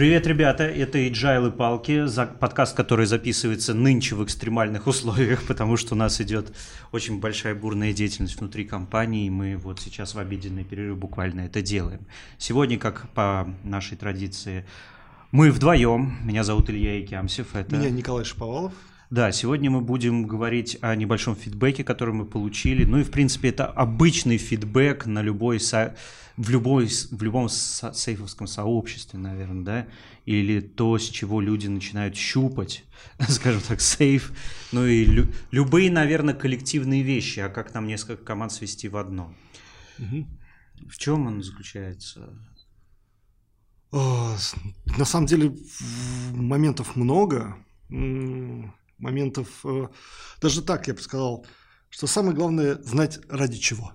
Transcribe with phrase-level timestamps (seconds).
[0.00, 2.06] Привет, ребята, это Agile и Палки,
[2.38, 6.56] подкаст, который записывается нынче в экстремальных условиях, потому что у нас идет
[6.90, 11.60] очень большая бурная деятельность внутри компании, и мы вот сейчас в обеденный перерыв буквально это
[11.60, 12.00] делаем.
[12.38, 14.64] Сегодня, как по нашей традиции,
[15.32, 17.54] мы вдвоем, меня зовут Илья Икямсев.
[17.54, 17.76] Это...
[17.76, 18.72] Меня Николай Шаповалов.
[19.10, 22.84] Да, сегодня мы будем говорить о небольшом фидбэке, который мы получили.
[22.84, 25.94] Ну и, в принципе, это обычный фидбэк на любой са...
[26.40, 26.86] в, любой...
[26.86, 27.92] в любом со...
[27.92, 29.88] сейфовском сообществе, наверное, да?
[30.24, 32.84] Или то, с чего люди начинают щупать,
[33.28, 34.32] скажем так, сейф.
[34.72, 35.26] Ну и лю...
[35.50, 39.34] любые, наверное, коллективные вещи, а как нам несколько команд свести в одно.
[39.98, 40.26] Угу.
[40.88, 42.30] В чем он заключается?
[43.92, 45.54] На самом деле
[46.32, 47.56] моментов много
[47.88, 49.48] моментов.
[49.64, 49.88] Э,
[50.40, 51.44] даже так я бы сказал,
[51.88, 53.92] что самое главное знать ради чего.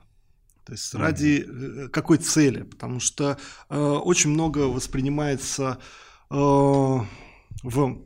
[0.65, 1.89] То есть ради mm-hmm.
[1.89, 3.37] какой цели, потому что
[3.69, 5.79] э, очень много воспринимается
[6.29, 8.01] э, в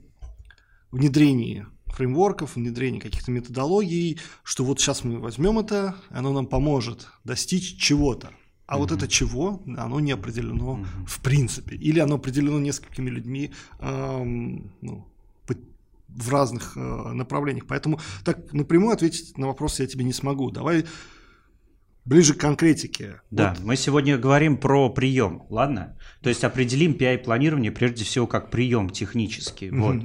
[0.91, 7.77] внедрении фреймворков, внедрении каких-то методологий, что вот сейчас мы возьмем это, оно нам поможет достичь
[7.77, 8.31] чего-то.
[8.66, 8.79] А mm-hmm.
[8.79, 11.05] вот это чего, оно не определено mm-hmm.
[11.07, 11.75] в принципе.
[11.75, 15.07] Или оно определено несколькими людьми эм, ну,
[16.16, 17.66] в разных э, направлениях.
[17.67, 20.51] Поэтому так напрямую ответить на вопрос я тебе не смогу.
[20.51, 20.85] Давай
[22.09, 23.21] ближе к конкретике.
[23.29, 23.63] Да, вот.
[23.63, 25.95] мы сегодня говорим про прием, ладно?
[26.21, 29.69] То есть определим PI-планирование прежде всего как прием технический.
[29.69, 29.79] Mm-hmm.
[29.79, 30.03] Вот.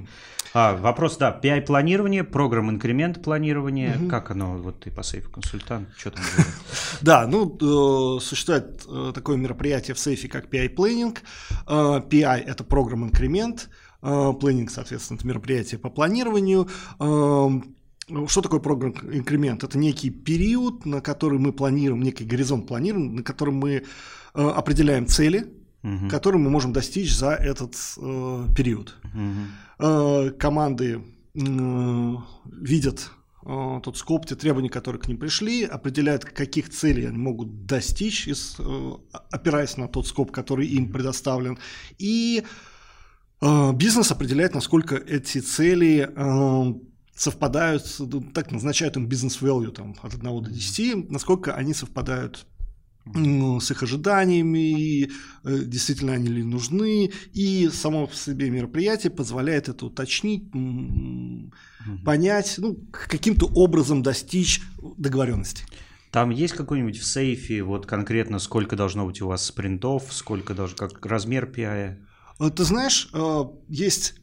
[0.52, 4.08] А, вопрос, да, PI-планирование, программ инкремент планирование, угу.
[4.08, 6.22] как оно, вот ты по сейфу консультант, что там
[7.00, 11.22] Да, ну, э, существует э, такое мероприятие в сейфе, как PI-планинг.
[11.66, 13.68] PI– это программ инкремент,
[14.00, 16.68] Планинг, соответственно, это мероприятие по планированию.
[18.27, 19.64] Что такое программ инкремент?
[19.64, 23.83] Это некий период, на который мы планируем, некий горизонт планирования, на котором мы э,
[24.34, 25.52] определяем цели,
[25.83, 26.08] угу.
[26.11, 28.96] которые мы можем достичь за этот э, период.
[29.05, 30.36] Угу.
[30.38, 31.02] команды
[31.34, 33.11] видят
[33.42, 38.29] тот скоп, те требования, которые к ним пришли, определяют, каких целей они могут достичь,
[39.30, 41.58] опираясь на тот скоп, который им предоставлен,
[41.98, 42.45] и
[43.45, 46.74] а, бизнес определяет, насколько эти цели а,
[47.14, 52.47] совпадают, ну, так назначают им бизнес-value там, от 1 до 10, насколько они совпадают
[53.07, 59.69] ну, с их ожиданиями, э, действительно они ли нужны, и само по себе мероприятие позволяет
[59.69, 60.51] это уточнить,
[62.05, 64.63] понять, ну, каким-то образом достичь
[64.97, 65.64] договоренности.
[66.11, 70.77] Там есть какой-нибудь в сейфе, вот конкретно сколько должно быть у вас спринтов, сколько должно,
[70.77, 71.98] как размер PI?
[72.41, 74.14] Э, ты знаешь, э, есть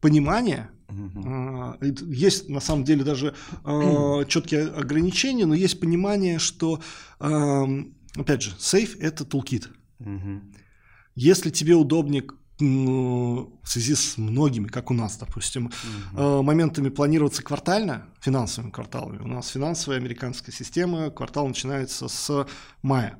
[0.00, 1.76] понимание, угу.
[2.12, 3.34] есть на самом деле даже
[4.28, 6.80] четкие ограничения, но есть понимание, что,
[7.20, 9.70] эм, опять же, сейф– это тулкит.
[10.00, 10.42] Угу.
[11.14, 12.24] Если тебе удобнее
[12.58, 15.72] в связи с многими, как у нас, допустим,
[16.12, 16.42] угу.
[16.42, 19.18] моментами планироваться квартально, финансовыми кварталами.
[19.18, 22.46] У нас финансовая американская система, квартал начинается с
[22.80, 23.18] мая.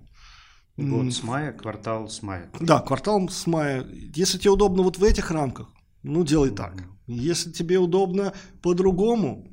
[0.77, 2.51] Год с мая, квартал с мая.
[2.61, 3.87] Да, квартал с мая.
[4.15, 5.69] Если тебе удобно вот в этих рамках,
[6.04, 6.84] ну делай так.
[7.06, 8.32] Если тебе удобно
[8.62, 9.50] по-другому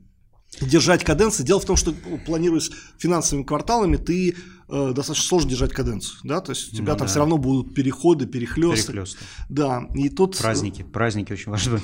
[0.59, 1.93] держать каденцию, дело в том, что
[2.25, 4.35] планируешь финансовыми кварталами, ты
[4.67, 7.11] э, достаточно сложно держать каденцию, да, то есть у тебя ну, там да.
[7.11, 8.91] все равно будут переходы, перехлесты.
[8.91, 9.17] перехлесты.
[9.49, 11.79] Да, и тут праздники, праздники очень важны.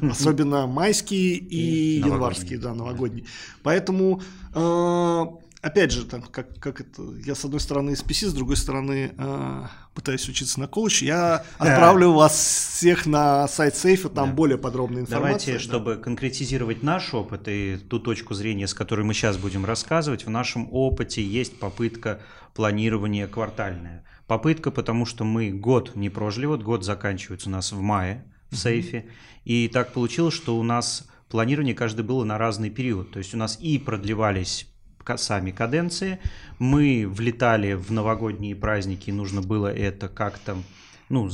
[0.10, 3.26] Особенно майские и, и январские, да, новогодние.
[3.62, 4.22] Поэтому
[4.54, 5.24] э,
[5.66, 9.12] опять же, там, как, как это, я с одной стороны из PC, с другой стороны
[9.16, 9.62] э,
[9.94, 12.32] пытаюсь учиться на коуч, я отправлю вас
[12.76, 14.34] всех на сайт сейфа, там да.
[14.34, 15.46] более подробная информация.
[15.46, 15.58] Давайте, да.
[15.58, 20.30] чтобы конкретизировать наш опыт и ту точку зрения, с которой мы сейчас будем рассказывать, в
[20.30, 22.20] нашем опыте есть попытка
[22.54, 24.04] планирования квартальная.
[24.26, 28.56] Попытка, потому что мы год не прожили, вот год заканчивается у нас в мае в
[28.56, 29.06] сейфе,
[29.44, 33.36] и так получилось, что у нас планирование каждый было на разный период, то есть у
[33.36, 34.68] нас и продлевались
[35.16, 36.18] сами каденции.
[36.58, 40.56] Мы влетали в новогодние праздники, нужно было это как-то
[41.08, 41.30] ну,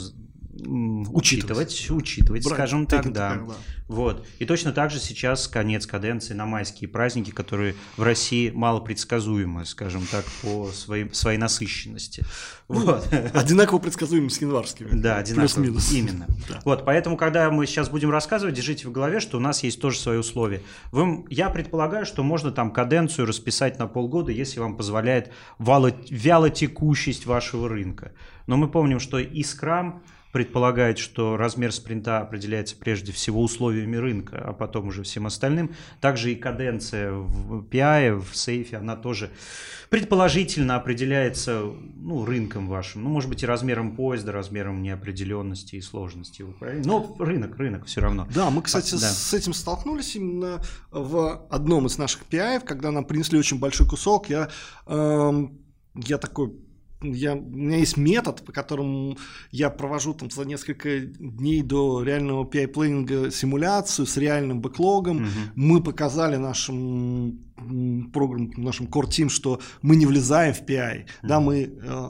[0.55, 3.37] учитывать, учитывать, Брать, скажем так, да.
[3.37, 3.55] да.
[3.89, 4.27] Вот.
[4.39, 9.65] И точно так же сейчас конец каденции на майские праздники, которые в России мало предсказуемы,
[9.67, 12.25] скажем так, по своей, своей насыщенности.
[12.69, 13.09] Ну, вот.
[13.35, 14.89] Одинаково предсказуемы с январскими.
[14.93, 15.43] Да, одинаково.
[15.43, 15.93] Плюс-минус.
[15.93, 16.27] Именно.
[16.49, 16.61] Да.
[16.65, 19.97] Вот, поэтому, когда мы сейчас будем рассказывать, держите в голове, что у нас есть тоже
[19.97, 20.61] свои условия.
[20.91, 25.31] Вы, я предполагаю, что можно там каденцию расписать на полгода, если вам позволяет
[25.61, 28.13] вялотекущесть вашего рынка.
[28.49, 30.01] Но мы помним, что и Scrum
[30.33, 35.75] предполагает, что размер спринта определяется прежде всего условиями рынка, а потом уже всем остальным.
[36.01, 39.31] Также и каденция в PI, в сейфе, она тоже
[39.91, 41.65] предположительно определяется
[41.97, 43.05] ну, рынком вашим.
[43.05, 46.47] Ну, может быть, и размером поезда, размером неопределенности и сложности.
[46.85, 48.27] Но рынок, рынок все равно.
[48.35, 49.11] Да, мы, кстати, да.
[49.11, 54.31] с этим столкнулись именно в одном из наших PI, когда нам принесли очень большой кусок.
[54.31, 54.49] Я,
[54.87, 55.47] э,
[55.95, 56.55] я такой
[57.03, 59.17] я, у меня есть метод, по которому
[59.51, 65.17] я провожу там за несколько дней до реального PI-плейнинга симуляцию с реальным бэклогом.
[65.17, 65.31] Угу.
[65.55, 67.41] Мы показали нашим
[68.13, 71.03] программ, нашим core team, что мы не влезаем в PI.
[71.03, 71.29] Угу.
[71.29, 72.09] Да, мы, э,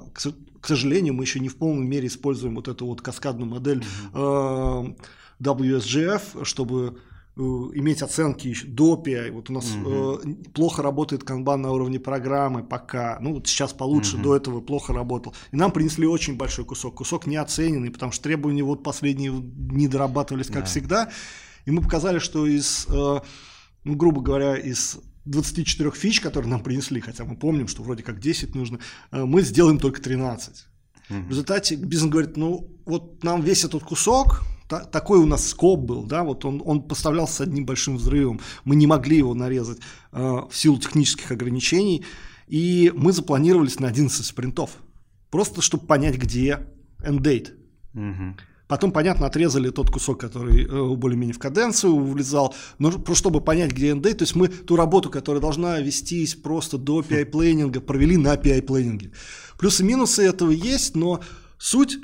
[0.61, 4.97] к сожалению, мы еще не в полной мере используем вот эту вот каскадную модель угу.
[5.41, 9.31] WSGF, чтобы Э, иметь оценки еще до PI.
[9.31, 10.21] Вот у нас угу.
[10.23, 13.19] э, плохо работает канбан на уровне программы пока.
[13.21, 14.25] Ну, вот сейчас получше, угу.
[14.25, 15.35] до этого плохо работал.
[15.51, 16.97] И нам принесли очень большой кусок.
[16.97, 20.65] Кусок неоцененный, потому что требования вот последние не дорабатывались, как да.
[20.65, 21.11] всегда.
[21.65, 23.21] И мы показали, что из, э,
[23.85, 28.21] ну, грубо говоря, из 24 фич, которые нам принесли, хотя мы помним, что вроде как
[28.21, 28.79] 10 нужно,
[29.11, 30.67] э, мы сделаем только 13.
[31.09, 31.19] Угу.
[31.19, 35.81] В результате бизнес говорит, ну, вот нам весь этот кусок, та, такой у нас скоп
[35.81, 39.79] был, да, вот он, он поставлялся с одним большим взрывом, мы не могли его нарезать
[40.13, 42.07] э, в силу технических ограничений,
[42.47, 44.71] и мы запланировались на 11 спринтов,
[45.31, 46.67] просто чтобы понять, где
[47.01, 47.49] end
[47.95, 48.37] Угу.
[48.67, 53.73] Потом, понятно, отрезали тот кусок, который э, более-менее в каденцию влезал, но просто чтобы понять,
[53.73, 58.37] где end то есть мы ту работу, которая должна вестись просто до PI-плейнинга, провели на
[58.37, 59.13] PI-плейнинге.
[59.59, 61.21] Плюсы и этого есть, но
[61.59, 61.99] суть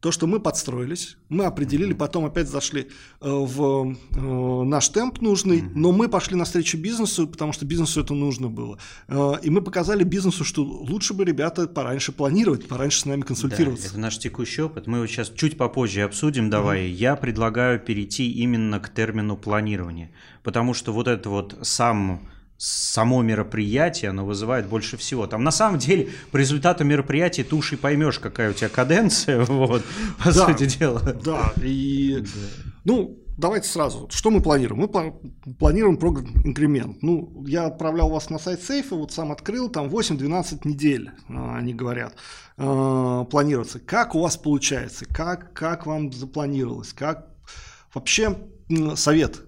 [0.00, 2.82] то, что мы подстроились, мы определили, потом опять зашли
[3.20, 8.14] э, в э, наш темп нужный, но мы пошли навстречу бизнесу, потому что бизнесу это
[8.14, 8.78] нужно было.
[9.08, 13.86] Э, и мы показали бизнесу, что лучше бы ребята пораньше планировать, пораньше с нами консультироваться.
[13.86, 14.86] Да, это наш текущий опыт.
[14.86, 16.48] Мы его сейчас чуть попозже обсудим.
[16.48, 16.82] Давай.
[16.82, 16.92] Mm-hmm.
[16.92, 20.12] Я предлагаю перейти именно к термину планирования,
[20.44, 22.28] потому что вот это вот сам
[22.58, 25.28] само мероприятие, оно вызывает больше всего.
[25.28, 29.44] Там на самом деле по результату мероприятия ты уж и поймешь, какая у тебя каденция,
[29.44, 29.84] вот,
[30.18, 31.00] по да, сути дела.
[31.00, 32.28] Да, и, да.
[32.84, 34.80] ну, давайте сразу, что мы планируем?
[34.80, 37.00] Мы планируем программ инкремент.
[37.00, 41.74] Ну, я отправлял вас на сайт сейфа, вот сам открыл, там 8-12 недель, а, они
[41.74, 42.16] говорят,
[42.56, 43.78] а, планироваться.
[43.78, 45.06] Как у вас получается?
[45.06, 46.92] Как, как вам запланировалось?
[46.92, 47.28] Как
[47.94, 48.36] вообще
[48.96, 49.47] совет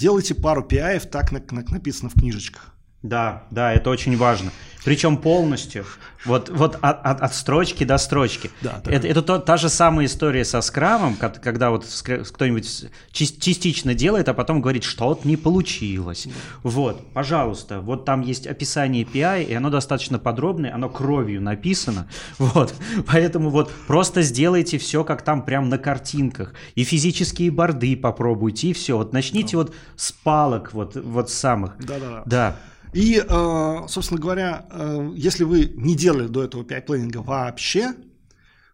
[0.00, 2.74] Делайте пару пиаев, так как написано в книжечках.
[3.02, 4.50] Да, да, это очень важно.
[4.84, 5.84] Причем полностью.
[6.24, 8.50] Вот, вот от, от, от строчки до строчки.
[8.60, 11.86] Да, это это то, та же самая история со скрамом, когда вот
[12.32, 16.26] кто-нибудь частично делает, а потом говорит, что-то не получилось.
[16.26, 16.32] Да.
[16.62, 22.08] Вот, пожалуйста, вот там есть описание API, и оно достаточно подробное, оно кровью написано.
[22.50, 22.74] Вот,
[23.06, 26.52] поэтому вот просто сделайте все, как там прям на картинках.
[26.74, 28.96] И физические борды попробуйте, и все.
[28.96, 29.58] Вот начните да.
[29.58, 31.76] вот с палок, вот, вот самых.
[31.78, 32.22] Да-да-да.
[32.26, 32.56] Да.
[32.92, 37.94] И, э, собственно говоря, э, если вы не делали до этого PI-планинга вообще,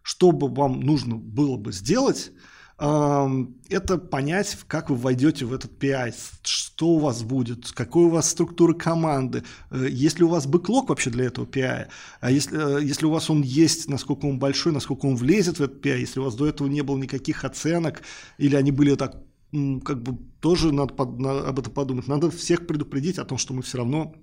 [0.01, 2.31] что бы вам нужно было бы сделать,
[2.79, 3.27] э,
[3.69, 8.29] это понять, как вы войдете в этот PI, что у вас будет, какой у вас
[8.29, 11.87] структура команды, есть ли у вас бэклог вообще для этого PI,
[12.19, 15.85] а если, если у вас он есть, насколько он большой, насколько он влезет в этот
[15.85, 18.01] PI, если у вас до этого не было никаких оценок,
[18.39, 22.07] или они были так как бы тоже надо под, на, об этом подумать.
[22.07, 24.13] Надо всех предупредить о том, что мы все равно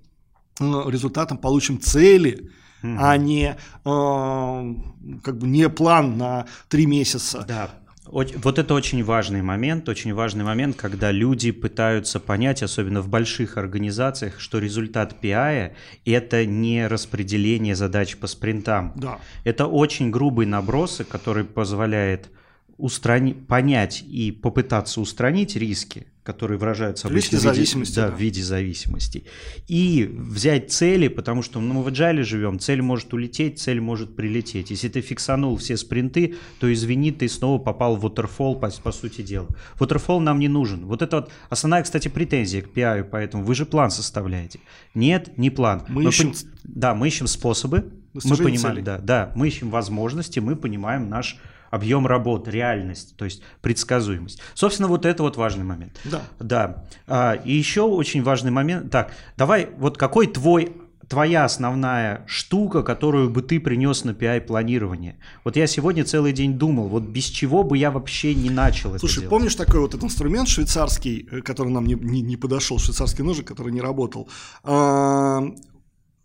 [0.59, 2.49] э, результатом получим цели,
[2.83, 7.43] mm а не э, как бы не план на три месяца.
[7.47, 7.71] Да.
[8.07, 13.57] Вот это очень важный момент, очень важный момент, когда люди пытаются понять, особенно в больших
[13.57, 15.71] организациях, что результат PI–
[16.05, 18.93] это не распределение задач по спринтам.
[18.95, 19.19] Да.
[19.43, 22.29] Это очень грубый набросок, который позволяет
[22.77, 23.33] устрани...
[23.33, 28.15] понять и попытаться устранить риски, которые выражаются обычно в виде, да, да.
[28.15, 29.25] в виде зависимости,
[29.67, 34.15] и взять цели, потому что ну, мы в agile живем, цель может улететь, цель может
[34.15, 34.71] прилететь.
[34.71, 39.21] Если ты фиксанул все спринты, то извини, ты снова попал в waterfall, по, по сути
[39.21, 39.47] дела.
[39.79, 40.85] Waterfall нам не нужен.
[40.85, 44.59] Вот это вот основная, кстати, претензия к PI, поэтому вы же план составляете.
[44.95, 45.83] Нет, не план.
[45.87, 46.31] Мы, мы ищем...
[46.31, 46.51] Пон...
[46.63, 47.91] Да, мы ищем способы,
[48.23, 51.37] мы понимаем, да, да, мы ищем возможности, мы понимаем наш
[51.75, 54.41] объем работ, реальность, то есть предсказуемость.
[54.53, 55.99] Собственно, вот это вот важный момент.
[56.05, 56.21] Да.
[56.39, 56.85] Да.
[57.07, 58.89] А, и еще очень важный момент.
[58.91, 60.73] Так, давай, вот какой твой
[61.07, 65.15] твоя основная штука, которую бы ты принес на PI-планирование?
[65.43, 69.19] Вот я сегодня целый день думал, вот без чего бы я вообще не начал Слушай,
[69.19, 73.23] это помнишь такой вот этот инструмент швейцарский, э, который нам не, не, не подошел, швейцарский
[73.23, 74.29] ножик, который не работал?
[74.63, 75.43] А,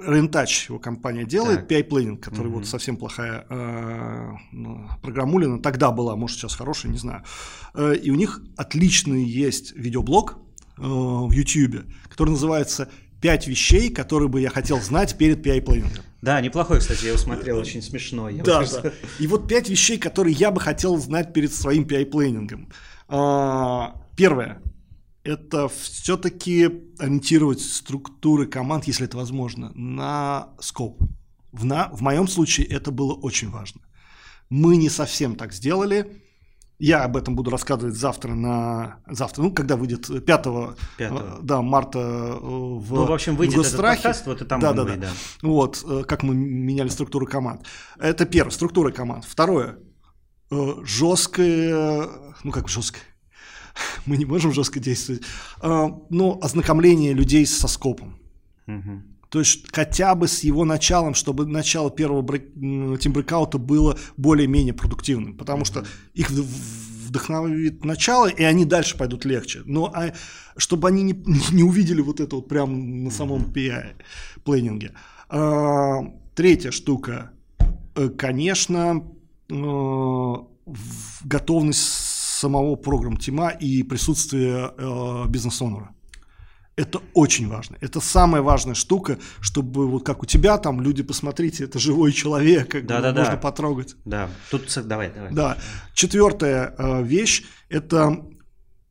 [0.06, 1.70] Rentouch его компания делает, Так.
[1.78, 2.54] PI Planning, который Мгм.
[2.56, 4.30] вот совсем плохая э,
[5.02, 7.22] программулина, тогда была, может сейчас хорошая, не знаю.
[7.74, 10.38] Э, и у них отличный есть видеоблог
[10.78, 12.88] э, в YouTube, который называется
[13.20, 16.00] «Пять вещей, которые бы я хотел знать перед PI Planning».
[16.22, 18.28] Да, неплохой, кстати, я его смотрел, очень смешно.
[18.28, 18.92] Я Да, да.
[19.18, 22.68] И вот пять вещей, которые я бы хотел знать перед своим PI-плейнингом.
[23.08, 24.60] А, Первое.
[25.22, 31.02] Это все-таки ориентировать структуры команд, если это возможно, на скоп.
[31.52, 33.82] В, на, в моем случае это было очень важно.
[34.48, 36.22] Мы не совсем так сделали.
[36.78, 40.76] Я об этом буду рассказывать завтра на завтра, ну когда выйдет 5, Пятого.
[41.42, 43.96] да, марта э, в Ну, в общем, выйдет этот Гострахе.
[44.02, 45.08] подкаст, вот и там Да, да, выйдет, да.
[45.08, 45.48] да.
[45.48, 47.66] Вот, э, как мы меняли структуру команд.
[47.98, 49.26] Это первое, структура команд.
[49.26, 49.76] Второе,
[50.50, 52.08] э, жесткое,
[52.44, 53.02] ну как жесткое,
[54.06, 55.22] мы не можем жестко действовать,
[55.62, 58.18] э, но ознакомление людей со скопом.
[58.66, 59.04] Мгм.
[59.30, 64.74] То есть хотя бы с его началом, чтобы начало первого брейк- м, тимбрейкаута было более-менее
[64.74, 65.84] продуктивным, потому что
[66.14, 69.62] их вдохновит начало, и они дальше пойдут легче.
[69.66, 70.12] Но а,
[70.56, 71.12] чтобы они не,
[71.52, 73.94] не увидели вот это вот прямо на самом PI
[74.44, 74.92] плейнинге.
[75.28, 76.02] А,
[76.34, 77.30] третья штука,
[77.94, 79.04] э, конечно,
[79.48, 80.34] э,
[81.24, 82.09] готовность
[82.40, 85.90] самого программ-тима и присутствие э, бизнес-онера.
[86.76, 87.76] Это очень важно.
[87.82, 92.70] Это самая важная штука, чтобы вот как у тебя там люди, посмотрите, это живой человек,
[92.70, 93.20] как бы Да-да-да.
[93.20, 93.96] можно потрогать.
[94.06, 95.32] Да, тут давай, давай.
[95.32, 95.58] Да.
[95.94, 98.24] Четвертая э, вещь– это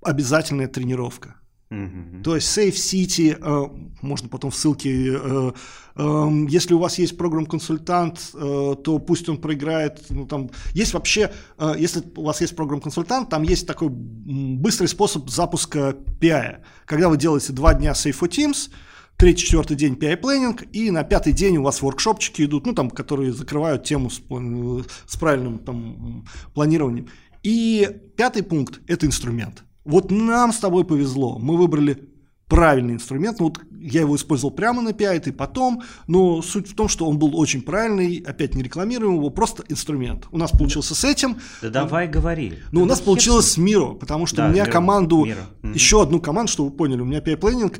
[0.03, 1.38] обязательная тренировка.
[1.69, 2.23] Мгм.
[2.23, 5.51] То есть Safe City, э, можно потом в ссылке, э,
[5.95, 10.03] э, если у вас есть программ-консультант, э, то пусть он проиграет.
[10.09, 15.29] Ну, там есть вообще, э, если у вас есть программ-консультант, там есть такой быстрый способ
[15.29, 16.63] запуска PI.
[16.85, 18.71] Когда вы делаете два дня Safe for Teams,
[19.15, 22.89] третий, четвертый день PI планинг, и на пятый день у вас воркшопчики идут, ну там,
[22.89, 27.09] которые закрывают тему с, план- с правильным там планированием.
[27.43, 29.63] И пятый пункт– это инструмент.
[29.85, 32.09] Вот нам с тобой повезло, мы выбрали
[32.47, 33.39] правильный инструмент.
[33.39, 37.07] Ну, вот я его использовал прямо на PI, ты потом, но суть в том, что
[37.07, 40.27] он был очень правильный, опять не рекламируем его, просто инструмент.
[40.31, 42.55] У нас получился с этим, Да давай говори.
[42.71, 45.25] но у Да нас хер получилось с Миро, потому что Да, у меня Миро, команду,
[45.25, 45.73] Миро.
[45.73, 47.79] Еще одну команду, что вы поняли, у меня PI плейнинг,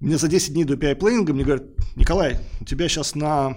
[0.00, 1.64] мне за 10 дней до PI плейнинга мне говорят,
[1.96, 3.56] Николай, у тебя сейчас на,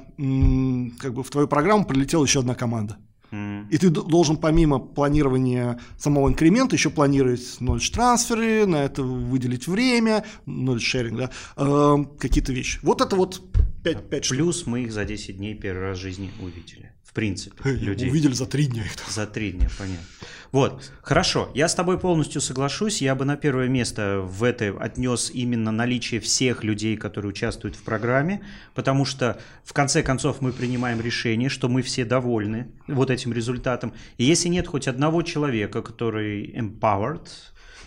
[1.00, 2.98] как бы в твою программу прилетела еще одна команда.
[3.32, 10.26] И ты должен помимо планирования самого инкремента еще планировать knowledge трансферы, на это выделить время,
[10.46, 12.80] knowledge sharing, да, э, какие-то вещи.
[12.84, 13.42] Вот это вот
[13.84, 14.38] 5, 5 штук.
[14.38, 16.92] Плюс мы их за 10 дней первый раз в жизни увидели.
[17.04, 18.10] В принципе, людей.
[18.10, 18.86] Увидели за 3 дня.
[19.10, 20.06] За три дня, понятно.
[20.52, 23.02] Вот, хорошо, я с тобой полностью соглашусь.
[23.02, 27.84] Я бы на первое место в это отнес именно наличие всех людей, которые участвуют в
[27.84, 28.42] программе,
[28.76, 33.94] потому что в конце концов мы принимаем решение, что мы все довольны вот этим результатом.
[34.18, 37.30] И если нет хоть одного человека, который empowered,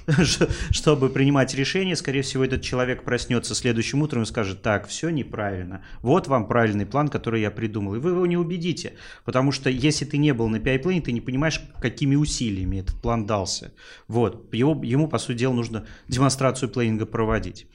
[0.71, 5.83] чтобы принимать решение, скорее всего, этот человек проснется следующим утром и скажет, так, все неправильно,
[6.03, 7.95] вот вам правильный план, который я придумал.
[7.95, 8.95] И вы его не убедите,
[9.25, 13.27] потому что если ты не был на PI-плане, ты не понимаешь, какими усилиями этот план
[13.27, 13.73] дался.
[14.09, 17.67] Вот, его, ему, по сути дела, нужно демонстрацию плейнинга проводить.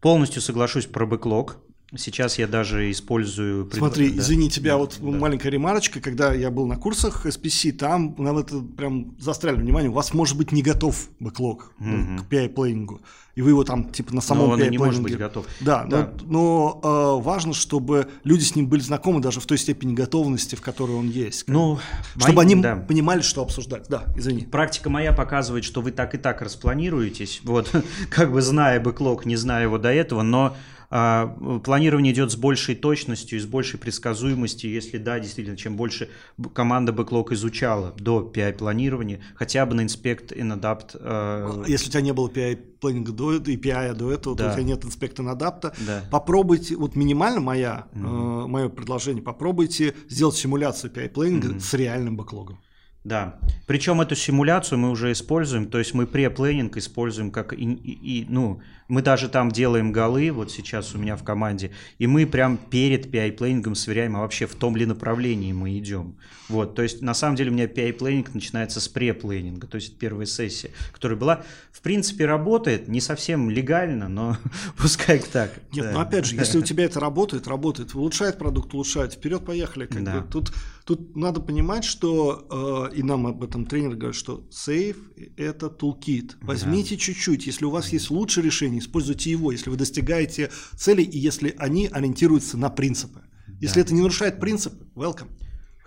[0.00, 1.58] Полностью соглашусь про бэклог.
[1.96, 3.64] Сейчас я даже использую...
[3.64, 4.20] пред- Смотри, да.
[4.20, 5.06] извини тебя, вот Да.
[5.10, 9.94] маленькая ремарочка, когда я был на курсах SPC, там нам это прям застряли внимание, у
[9.94, 12.18] вас может быть не готов бэклог Мгм.
[12.18, 13.00] к PI-плейнингу,
[13.36, 15.46] и вы его там типа на самом Но он и не может быть готов.
[15.60, 16.12] Да, Да.
[16.26, 20.56] но, но, э, важно, чтобы люди с ним были знакомы даже в той степени готовности,
[20.56, 21.44] в которой он есть.
[21.48, 21.78] Ну,
[22.18, 22.76] чтобы мои- они да.
[22.76, 23.86] понимали, что обсуждать.
[23.88, 24.42] Да, извини.
[24.42, 27.70] Практика моя показывает, что вы так и так распланируетесь, вот,
[28.10, 30.54] как бы зная бэклог, не зная его до этого, но
[30.88, 36.08] планирование идет с большей точностью и с большей предсказуемостью, если да, действительно, чем больше
[36.54, 40.96] команда бэклог изучала до PI-планирования, хотя бы на Inspect and Adapt.
[41.00, 44.50] а, Если у тебя не было PI-планинга до этого, и PI до этого, то Да.
[44.50, 46.04] у тебя нет инспекта надапта, да.
[46.10, 48.50] попробуйте, вот минимально моя, Мгм.
[48.50, 51.60] мое предложение, попробуйте сделать симуляцию PI-планинга Мгм.
[51.60, 52.60] с реальным бэклогом.
[53.08, 53.38] Да.
[53.66, 58.26] Причем эту симуляцию мы уже используем, то есть мы преплейнинг используем как и, и- и,
[58.28, 62.58] ну мы даже там делаем голы, вот сейчас у меня в команде, и мы прям
[62.58, 66.16] перед PI-плейнингом сверяем, а вообще в том ли направлении мы идем.
[66.48, 70.26] Вот, то есть на самом деле у меня PI-плейнинг начинается с преплейнинга, то есть первая
[70.26, 74.36] сессия, которая была, в принципе, работает, не совсем легально, но
[74.78, 75.52] пускай так.
[75.72, 75.92] Нет, Да.
[75.92, 79.86] но опять же, если у тебя это работает, работает, улучшает продукт, улучшает, вперед поехали.
[79.86, 80.20] Как Да.
[80.20, 80.52] бы тут,
[80.88, 84.96] Тут надо понимать, что, э, и нам об этом тренер говорит, что сейф–
[85.36, 86.36] это toolkit.
[86.40, 87.00] Возьмите да.
[87.02, 91.54] чуть-чуть, если у вас есть лучшее решение, используйте его, если вы достигаете целей и если
[91.58, 93.20] они ориентируются на принципы.
[93.60, 93.80] Если да.
[93.82, 95.28] это не нарушает принципы, welcome.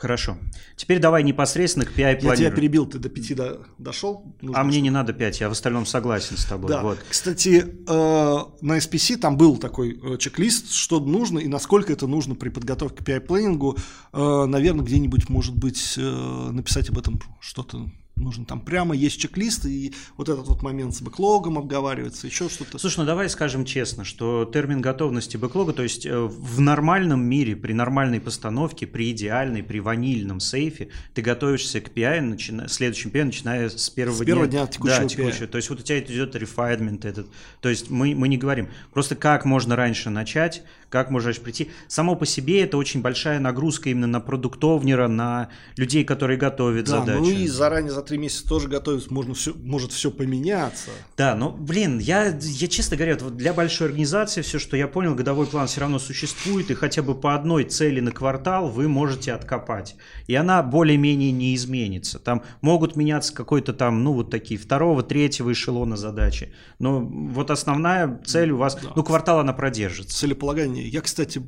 [0.02, 0.40] Хорошо.
[0.76, 2.32] Теперь давай непосредственно к PI планированию.
[2.32, 4.36] Я тебя перебил, ты до 5 до, дошел?
[4.42, 6.70] Нужно а мне не надо 5, я в остальном согласен с тобой.
[6.70, 6.82] Да.
[6.82, 6.98] Вот.
[7.08, 12.34] Кстати, э, на SPC там был такой э, чек-лист, что нужно и насколько это нужно
[12.34, 13.78] при подготовке к PI-планингу.
[14.12, 19.94] Э, наверное, где-нибудь, может быть, написать об этом что-то нужно там прямо есть чек-лист, и
[20.18, 22.78] вот этот вот момент с бэклогом обговаривается, еще что-то.
[22.78, 27.56] Слушай, ну давай скажем честно, что термин готовности бэклога, то есть э, в нормальном мире,
[27.56, 33.24] при нормальной постановке, при идеальной, при ванильном сейфе, ты готовишься к PI, начиная, следующем PI,
[33.26, 35.48] начиная с первого, с первого дня, дня текущего, да, текущего.
[35.48, 37.28] То есть вот у тебя идет refinement этот.
[37.62, 41.72] То есть мы, мы не говорим, просто как можно раньше начать, как можешь прийти.
[41.88, 47.00] Само по себе это очень большая нагрузка именно на продуктовнера, на людей, которые готовят да,
[47.00, 47.20] задачи.
[47.20, 50.90] ну и заранее за три месяца тоже готовиться, можно все, может все поменяться.
[51.16, 55.16] Да, но, блин, я, я честно говоря, вот для большой организации все, что я понял,
[55.16, 59.32] годовой план все равно существует, и хотя бы по одной цели на квартал вы можете
[59.32, 59.96] откопать.
[60.28, 62.20] И она более-менее не изменится.
[62.20, 66.54] Там могут меняться какой-то там, ну, вот такие второго, третьего эшелона задачи.
[66.80, 68.92] Но вот основная цель у вас, да.
[68.94, 70.18] ну, квартал она продержится.
[70.18, 70.86] Целеполагание.
[70.86, 71.42] Я, кстати,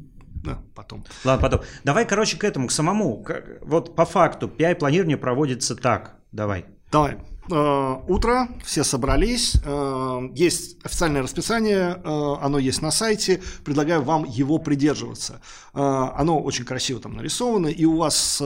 [0.44, 1.06] да, потом.
[1.24, 1.62] Ладно, потом.
[1.84, 3.26] Давай, короче, к этому, к самому.
[3.62, 6.23] Вот по факту PI-планирование проводится так.
[6.34, 6.66] Давай.
[6.92, 7.18] Давай.
[7.52, 14.24] Э, утро, все собрались, э, есть официальное расписание, э, оно есть на сайте, предлагаю вам
[14.24, 15.42] его придерживаться.
[15.74, 18.42] Оно очень красиво там нарисовано, и у вас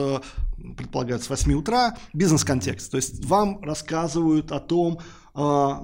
[0.76, 5.00] предполагается с 8 утра бизнес-контекст, то есть вам рассказывают о том,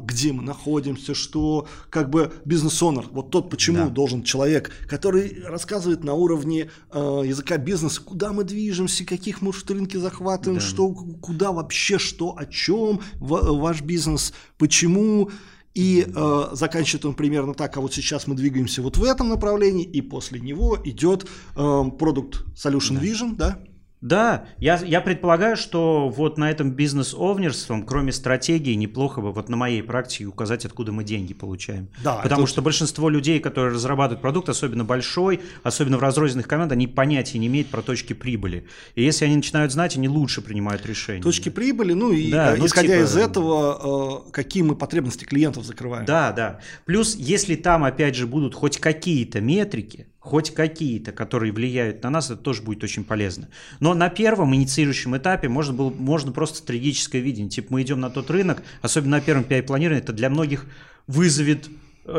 [0.03, 3.89] где мы находимся, что как бы бизнес-онер, вот тот, почему да.
[3.89, 9.97] должен человек, который рассказывает на уровне э, языка бизнеса, куда мы движемся, каких мы рынки
[9.97, 10.67] захватываем, да.
[10.67, 15.31] что, куда вообще, что, о чем ваш бизнес, почему,
[15.75, 19.85] и э, заканчивает он примерно так, а вот сейчас мы двигаемся вот в этом направлении,
[19.85, 23.05] и после него идет э, продукт Solution да.
[23.05, 23.59] Vision, да,
[24.05, 29.57] да, я, я предполагаю, что вот на этом бизнес-овнерством, кроме стратегии, неплохо бы вот на
[29.57, 31.89] моей практике указать, откуда мы деньги получаем.
[32.03, 32.51] Да, Потому это...
[32.51, 37.47] что большинство людей, которые разрабатывают продукт, особенно большой, особенно в разрозненных командах, они понятия не
[37.47, 38.67] имеют про точки прибыли.
[38.95, 41.23] И если они начинают знать, они лучше принимают решения.
[41.23, 43.07] Точки прибыли, ну и да, э, ну, исходя типа...
[43.07, 46.05] из этого, э, какие мы потребности клиентов закрываем.
[46.05, 46.61] Да, да.
[46.85, 52.31] Плюс, если там, опять же, будут хоть какие-то метрики, хоть какие-то, которые влияют на нас,
[52.31, 53.51] это тоже будет очень полезно.
[53.79, 57.51] Но на первом инициирующем этапе можно, было, можно просто стратегическое видение.
[57.51, 60.65] Типа мы идем на тот рынок, особенно на первом PI-планировании, это для многих
[61.07, 61.69] вызовет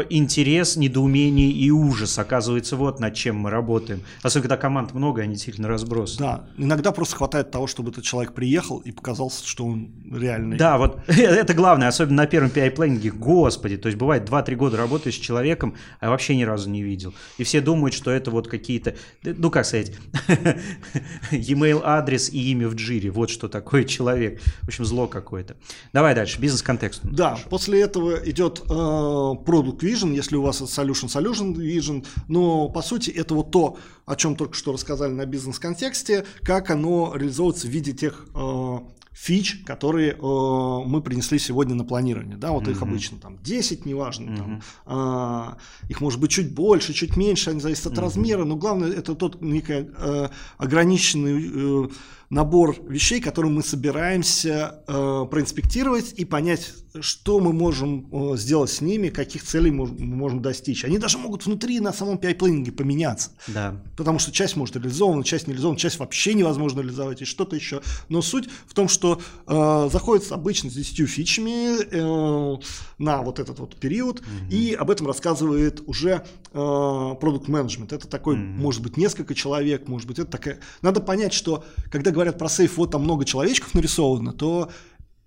[0.10, 2.18] интерес, недоумение и ужас.
[2.18, 4.02] Оказывается, вот над чем мы работаем.
[4.24, 6.28] Особенно, когда команд много, они действительно разбросаны.
[6.28, 10.58] Да, иногда просто хватает того, чтобы этот человек приехал и показался, что он реальный.
[10.58, 13.12] Да, вот это главное, особенно на первом PI-планинге.
[13.12, 17.14] Господи, то есть бывает 2-3 года работаешь с человеком, а вообще ни разу не видел.
[17.38, 19.92] И все думают, что это вот какие-то, ну как сказать,
[21.32, 23.12] e-mail адрес и имя в джире.
[23.12, 24.42] Вот что такое человек.
[24.62, 25.56] В общем, зло какое-то.
[25.94, 27.02] Давай дальше, бизнес-контекст.
[27.04, 32.70] Да, после этого идет э, продукт Vision, если у вас это Solution Solution Vision, но
[32.70, 37.68] по сути это вот то, о чем только что рассказали на бизнес-контексте, как оно реализовывается
[37.68, 38.78] в виде тех э,
[39.16, 42.38] фич, которые э, мы принесли сегодня на планирование.
[42.38, 42.72] Да, вот mm-hmm.
[42.72, 44.62] их обычно там 10, неважно, mm-hmm.
[44.86, 48.02] там, э, их может быть чуть больше, чуть меньше, они зависят от mm-hmm.
[48.02, 51.90] размера, но главное это тот некий э, ограниченный э,
[52.30, 58.82] набор вещей, которые мы собираемся э, проинспектировать и понять, что мы можем э, сделать с
[58.82, 60.86] ними, каких целей мы, можем достичь.
[60.86, 63.32] Они даже могут внутри на самом PI-планинге поменяться.
[63.48, 63.82] Да.
[63.98, 67.82] Потому что часть может реализована, часть не реализована, часть вообще невозможно реализовать и что-то еще.
[68.10, 72.58] Но суть в том, что э, заходит обычно с 10 фичами э,
[72.98, 74.28] на вот этот вот период, угу.
[74.50, 77.94] и об этом рассказывает уже продукт э, менеджмент.
[77.94, 78.44] Это такой, угу.
[78.44, 80.60] может быть, несколько человек, может быть, это такая...
[80.82, 84.70] Надо понять, что когда говорят про сейф, вот там много человечков нарисовано, то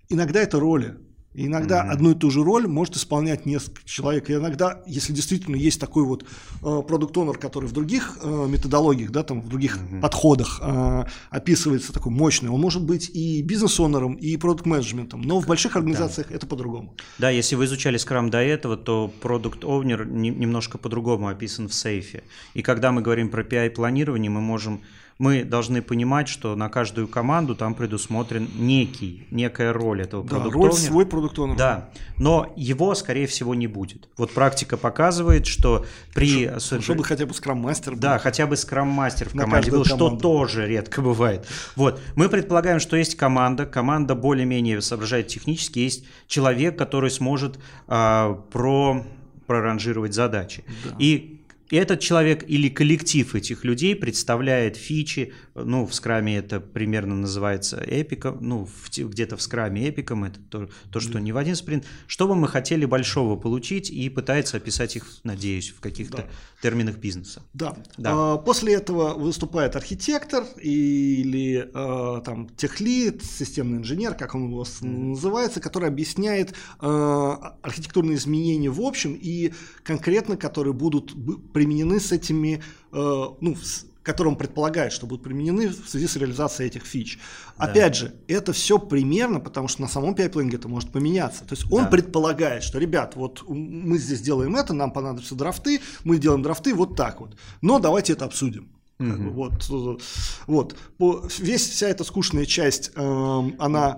[0.08, 0.96] иногда это роли.
[1.38, 1.90] И иногда mm-hmm.
[1.90, 4.28] одну и ту же роль может исполнять несколько человек.
[4.28, 9.22] И иногда, если действительно есть такой вот э, продукт-онер, который в других э, методологиях, да,
[9.22, 10.00] там, в других mm-hmm.
[10.00, 15.22] подходах э, описывается такой мощный, он может быть и бизнес-онером, и продукт-менеджментом.
[15.22, 16.34] Но в больших организациях да.
[16.34, 16.96] это по-другому.
[17.18, 22.24] Да, если вы изучали Scrum до этого, то продукт-онер немножко по-другому описан в сейфе.
[22.54, 24.80] И когда мы говорим про PI-планирование, мы можем
[25.18, 30.54] мы должны понимать, что на каждую команду там предусмотрен некий, некая роль этого Да, продукт
[30.54, 34.08] роль свой продукт Да, но его, скорее всего, не будет.
[34.16, 36.48] Вот практика показывает, что при...
[36.58, 38.00] Чтобы, чтобы хотя бы скрам-мастер был.
[38.00, 40.20] Да, хотя бы скрам-мастер в На команде был, что команду.
[40.20, 41.46] тоже редко бывает.
[41.74, 48.34] Вот, мы предполагаем, что есть команда, команда более-менее соображает технически, есть человек, который сможет а,
[48.52, 49.04] про
[49.48, 50.62] проранжировать задачи.
[50.84, 50.94] Да.
[50.98, 51.37] И
[51.70, 58.38] этот человек или коллектив этих людей представляет фичи, ну, в скраме это примерно называется эпиком,
[58.40, 62.34] ну, где-то в скраме эпиком, это то, то, что не в один спринт, что бы
[62.34, 66.26] мы хотели большого получить и пытается описать их, надеюсь, в каких-то Да.
[66.62, 67.42] терминах бизнеса.
[67.52, 67.76] Да.
[67.96, 68.10] Да.
[68.14, 74.78] А, После этого выступает архитектор или а, там техлит, системный инженер, как он у вас
[74.80, 79.52] называется, который объясняет а, архитектурные изменения в общем и
[79.82, 81.14] конкретно, которые будут
[81.58, 86.16] применены с этими, а, ну, с- которые он предполагает, что будут применены в связи с
[86.16, 87.18] реализацией этих фич.
[87.58, 87.64] Да.
[87.66, 91.44] Опять же, это все примерно, потому что на самом пайплинге это может поменяться.
[91.44, 91.90] То есть он Да.
[91.90, 96.96] предполагает, что, ребят, вот мы здесь делаем это, нам понадобятся драфты, мы делаем драфты вот
[96.96, 97.36] так вот.
[97.60, 98.68] Но давайте это обсудим.
[98.98, 99.30] Как бы Мгм.
[99.30, 100.02] Вот,
[100.48, 100.76] вот.
[100.96, 103.96] По- Весь, вся эта скучная часть, эм, она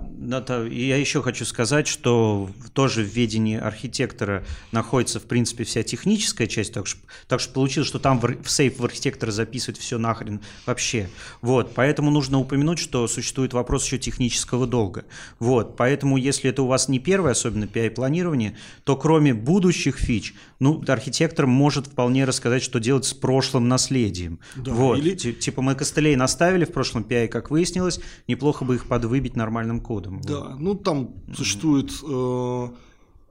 [0.71, 6.47] и я еще хочу сказать, что тоже в ведении архитектора находится, в принципе, вся техническая
[6.47, 9.97] часть, так что, так что получилось, что там в, в сейф в архитектора записывать все
[9.97, 11.09] нахрен вообще.
[11.41, 15.05] Вот, поэтому нужно упомянуть, что существует вопрос еще технического долга.
[15.39, 20.85] Вот, поэтому если это у вас не первое, особенно PI-планирование, то кроме будущих фич, ну,
[20.87, 24.39] архитектор может вполне рассказать, что делать с прошлым наследием.
[24.57, 28.75] Да, вот, или- ти- типа мы костылей наставили в прошлом PI, как выяснилось, неплохо бы
[28.75, 30.21] их подвыбить нормальным кодом.
[30.23, 32.69] Да, ну там существует э,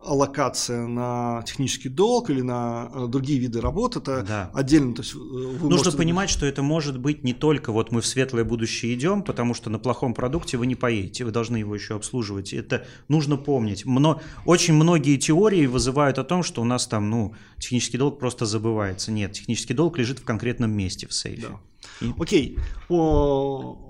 [0.02, 3.98] аллокация на технический долг или на э, другие виды работ.
[3.98, 4.52] Это Да.
[4.54, 4.94] отдельно.
[4.96, 8.06] То есть, э, Нужно можете- понимать, что это может быть не только вот мы в
[8.08, 11.96] светлое будущее идем, потому что на плохом продукте вы не поедете, вы должны его еще
[11.96, 12.54] обслуживать.
[12.54, 13.86] Это нужно помнить.
[13.86, 18.46] Мно- очень многие теории вызывают о том, что у нас там, ну, технический долг просто
[18.46, 19.12] забывается.
[19.12, 21.48] Нет, технический долг лежит в конкретном месте в сейфе.
[21.50, 21.60] Да.
[22.08, 22.58] И- Окей.
[22.88, 23.89] По-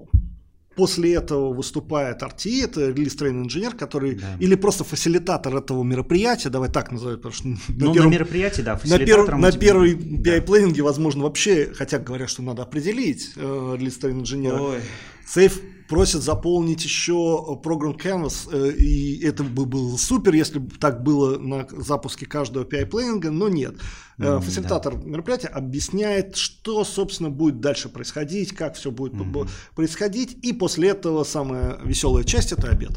[0.79, 4.37] После этого выступает RTE, это release train engineer, который Да.
[4.39, 8.61] или просто фасилитатор этого мероприятия, давай так назовем, потому что на Ну, первом- на мероприятии,
[8.61, 10.37] да, на, перв- на первой Да.
[10.37, 14.57] PI planning е, возможно, вообще, хотя говорят, что надо определить э, release train engineer а.
[14.61, 14.77] Ой.
[15.27, 15.59] Сейф
[15.89, 21.39] просит заполнить еще program canvas, э, и это бы было супер, если бы так было
[21.39, 23.75] на запуске каждого PI planning а, но нет.
[24.19, 29.47] Э, М, Фасилитатор мероприятия объясняет, что, собственно, будет дальше происходить, как все будет Мгм.
[29.75, 32.91] происходить, и после этого самая веселая часть– это обед.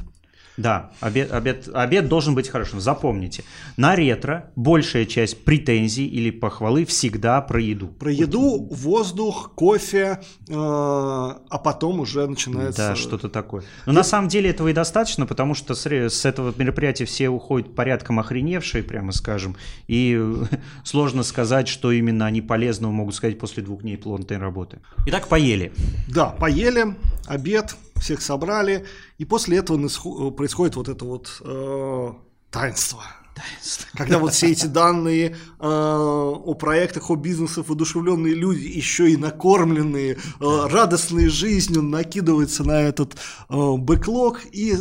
[0.57, 2.81] Да, обед, обед, обед должен быть хорошим.
[2.81, 3.45] Запомните,
[3.77, 7.89] на ретро большая часть претензий или похвалы всегда про еду.
[7.89, 12.89] Про еду, воздух, кофе, э, а потом уже начинается...
[12.89, 13.65] Да, что-то такое.
[13.87, 17.75] Но на самом деле этого и достаточно, потому что с, с этого мероприятия все уходят
[17.75, 19.57] порядком охреневшие, прямо скажем.
[19.87, 20.45] И э,
[20.85, 24.81] сложно сказать, что именно они полезного могут сказать после двух дней плотной работы.
[25.07, 25.73] Итак, поели.
[26.09, 26.95] Да, поели,
[27.27, 28.85] обед, всех собрали,
[29.19, 32.13] и после этого насху- происходит вот это вот э,
[32.51, 33.05] таинство.
[33.95, 40.15] Когда вот все эти данные э, о проектах, о бизнесах, воодушевленные люди, еще и накормленные,
[40.15, 44.73] э, радостные жизнью, накидываются на этот э, бэклог и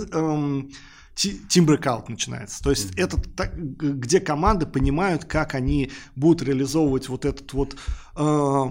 [1.13, 2.63] breakout начинается.
[2.63, 7.76] То есть это так, где команды понимают, как они будут реализовывать вот этот вот
[8.15, 8.65] э,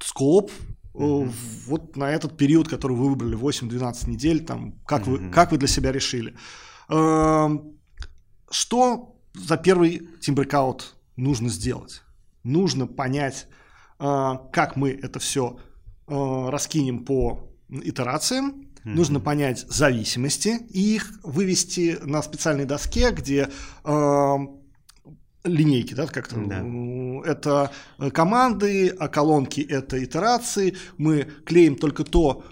[0.00, 0.50] скоп
[0.94, 1.28] э,
[1.66, 5.30] вот на этот период, который вы выбрали, 8-12 недель, там, как, вы, Мгм.
[5.32, 6.34] как вы для себя решили.
[6.88, 7.72] Эм,
[8.50, 10.82] Что за первый Breakout
[11.16, 12.02] нужно сделать?
[12.44, 13.48] Нужно понять,
[13.98, 15.58] э, как мы это все
[16.06, 18.94] раскинем по итерациям, Мгм.
[18.94, 23.48] нужно понять зависимости и их вывести на специальной доске, где
[23.84, 24.36] э,
[25.44, 26.36] линейки, да, как-то.
[26.36, 26.64] Да.
[27.30, 30.74] Это э, команды, а колонки это итерации.
[30.98, 32.44] Мы клеим только то,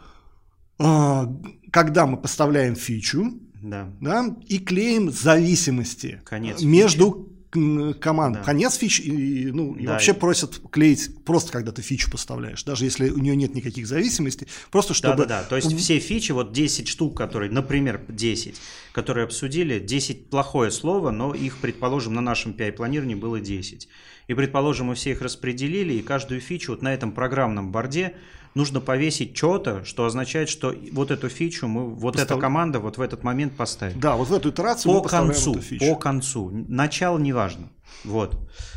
[0.78, 1.22] э,
[1.70, 3.90] когда мы поставляем фичу, Да.
[4.00, 8.36] да, и клеим зависимости Конец между м, команд.
[8.36, 8.42] Да.
[8.42, 12.64] Конец фич, и, ну, и Да, вообще и- просят клеить просто, когда ты фичу поставляешь,
[12.64, 15.16] даже если у нее нет никаких зависимостей, просто чтобы...
[15.18, 18.54] Да-да-да, то есть все фичи, вот 10 штук, которые, например, 10,
[18.92, 23.88] которые обсудили, 10 плохое слово, но их, предположим, на нашем PI-планировании было 10.
[24.28, 28.14] И, предположим, мы все их распределили, и каждую фичу вот на этом программном борде
[28.54, 32.30] нужно повесить что-то, что означает, что вот эту фичу мы, вот Постав...
[32.30, 33.98] эта команда вот в этот момент поставит.
[33.98, 35.86] Да, вот в эту итерацию по мы концу, эту фичу.
[35.86, 36.50] По концу.
[36.68, 37.68] Начало неважно.
[38.04, 38.36] Вот,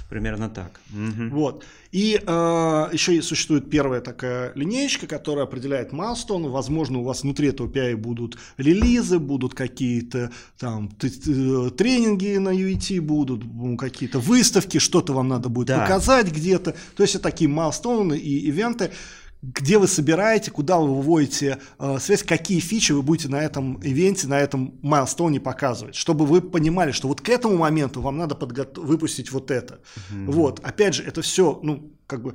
[0.09, 0.79] примерно так.
[0.91, 1.29] Угу.
[1.35, 1.65] Вот.
[1.91, 6.49] И э, еще существует первая такая линеечка, которая определяет майлстоны.
[6.49, 13.43] Возможно, у вас внутри этого API будут релизы, будут какие-то там тренинги на UET, будут
[13.79, 15.81] какие-то выставки, что-то вам надо будет да.
[15.81, 16.75] показать где-то.
[16.95, 18.91] То есть это такие майлстоны и ивенты
[19.53, 24.27] где вы собираете, куда вы выводите э, связь, какие фичи вы будете на этом ивенте,
[24.27, 28.79] на этом майлстоуне показывать, чтобы вы понимали, что вот к этому моменту вам надо подго-
[28.79, 29.75] выпустить вот это.
[30.10, 30.31] Mm-hmm.
[30.31, 32.34] Вот, опять же, это все, ну, как бы,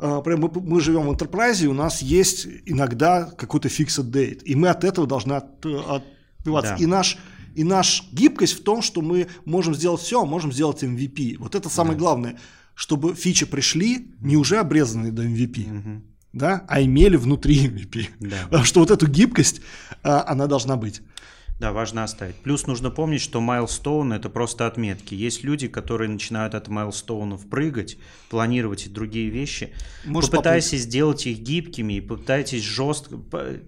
[0.00, 4.68] э, мы, мы живем в enterprise, у нас есть иногда какой-то fixed date, и мы
[4.68, 6.74] от этого должны от, отбиваться.
[6.76, 6.82] Да.
[6.82, 7.18] И наш
[7.54, 11.38] и наша гибкость в том, что мы можем сделать все, а можем сделать MVP.
[11.38, 11.98] Вот это самое да.
[11.98, 12.38] главное,
[12.74, 15.78] чтобы фичи пришли не уже обрезанные до MVP.
[15.78, 16.02] Угу
[16.38, 18.08] да, а имели внутри MVP.
[18.20, 18.36] Да.
[18.44, 19.60] Потому что вот эту гибкость,
[20.02, 21.02] а, она должна быть.
[21.60, 22.36] Да, важно оставить.
[22.36, 25.14] Плюс нужно помнить, что майлстоун это просто отметки.
[25.14, 27.98] Есть люди, которые начинают от майлстоунов прыгать,
[28.30, 29.72] планировать и другие вещи.
[30.04, 30.82] Может, Попытайтесь поплыть.
[30.82, 33.18] сделать их гибкими и пытайтесь жестко...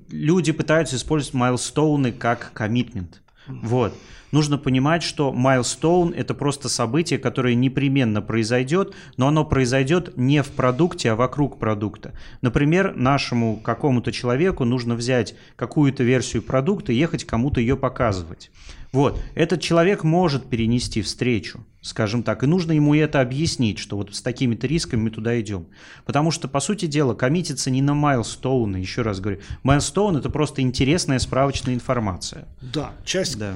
[0.08, 3.22] Люди пытаются использовать майлстоуны как коммитмент.
[3.48, 3.92] Вот
[4.32, 10.50] нужно понимать, что milestone– это просто событие, которое непременно произойдет, но оно произойдет не в
[10.50, 12.12] продукте, а вокруг продукта.
[12.42, 18.50] Например, нашему какому-то человеку нужно взять какую-то версию продукта и ехать кому-то ее показывать.
[18.92, 24.12] Вот, этот человек может перенести встречу, скажем так, и нужно ему это объяснить, что вот
[24.12, 25.68] с такими-то рисками мы туда идем.
[26.04, 29.40] Потому что, по сути дела, коммититься не на майлстоуны, еще раз говорю.
[29.62, 32.48] Майлстоун– это просто интересная справочная информация.
[32.60, 33.54] Да, часть да.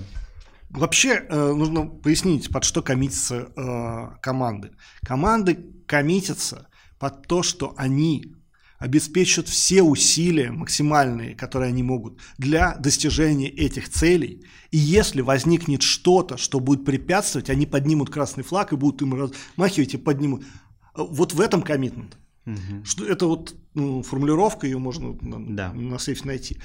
[0.74, 4.72] Вообще э, нужно пояснить, под что коммитятся э, команды.
[5.06, 8.34] Команды коммитятся под то, что они
[8.78, 14.44] обеспечат все усилия максимальные, которые они могут для достижения этих целей.
[14.72, 19.94] И если возникнет что-то, что будет препятствовать, они поднимут красный флаг и будут им размахивать
[19.94, 20.44] и поднимут.
[20.96, 22.18] Вот в этом коммитмент.
[22.46, 22.84] Угу.
[22.84, 25.72] Что это вот ну, формулировка, ее можно да.
[25.72, 26.58] на сейфе найти.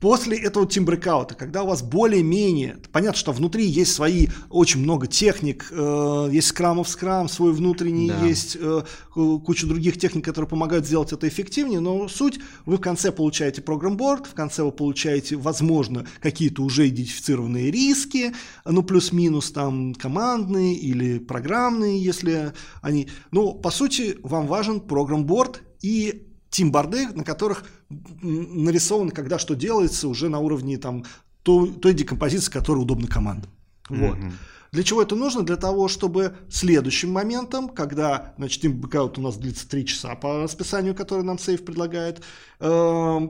[0.00, 5.68] После этого тимбрекаута, когда у вас более-менее, понятно, что внутри есть свои очень много техник,
[5.70, 8.26] э, есть скрамов скрам, свой внутренний, да.
[8.26, 8.82] есть э,
[9.14, 14.26] куча других техник, которые помогают сделать это эффективнее, но суть, вы в конце получаете программборд,
[14.26, 18.34] в конце вы получаете, возможно, какие-то уже идентифицированные риски,
[18.66, 25.62] ну плюс-минус там командные или программные, если они, ну по сути вам важен program board
[25.80, 31.04] и team board ы, на которых нарисовано, когда что делается, уже на уровне там,
[31.42, 33.50] той, той декомпозиции, которая удобна командам.
[33.88, 34.18] Вот.
[34.18, 34.32] Mm-hmm.
[34.72, 35.42] Для чего это нужно?
[35.42, 40.94] Для того, чтобы следующим моментом, когда, значит, breakout у нас длится 3 часа по расписанию,
[40.94, 42.22] которое нам сейф предлагает,
[42.60, 43.20] э,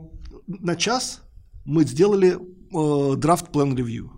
[0.47, 1.23] на час
[1.65, 2.39] мы сделали
[3.17, 4.13] draft plan review.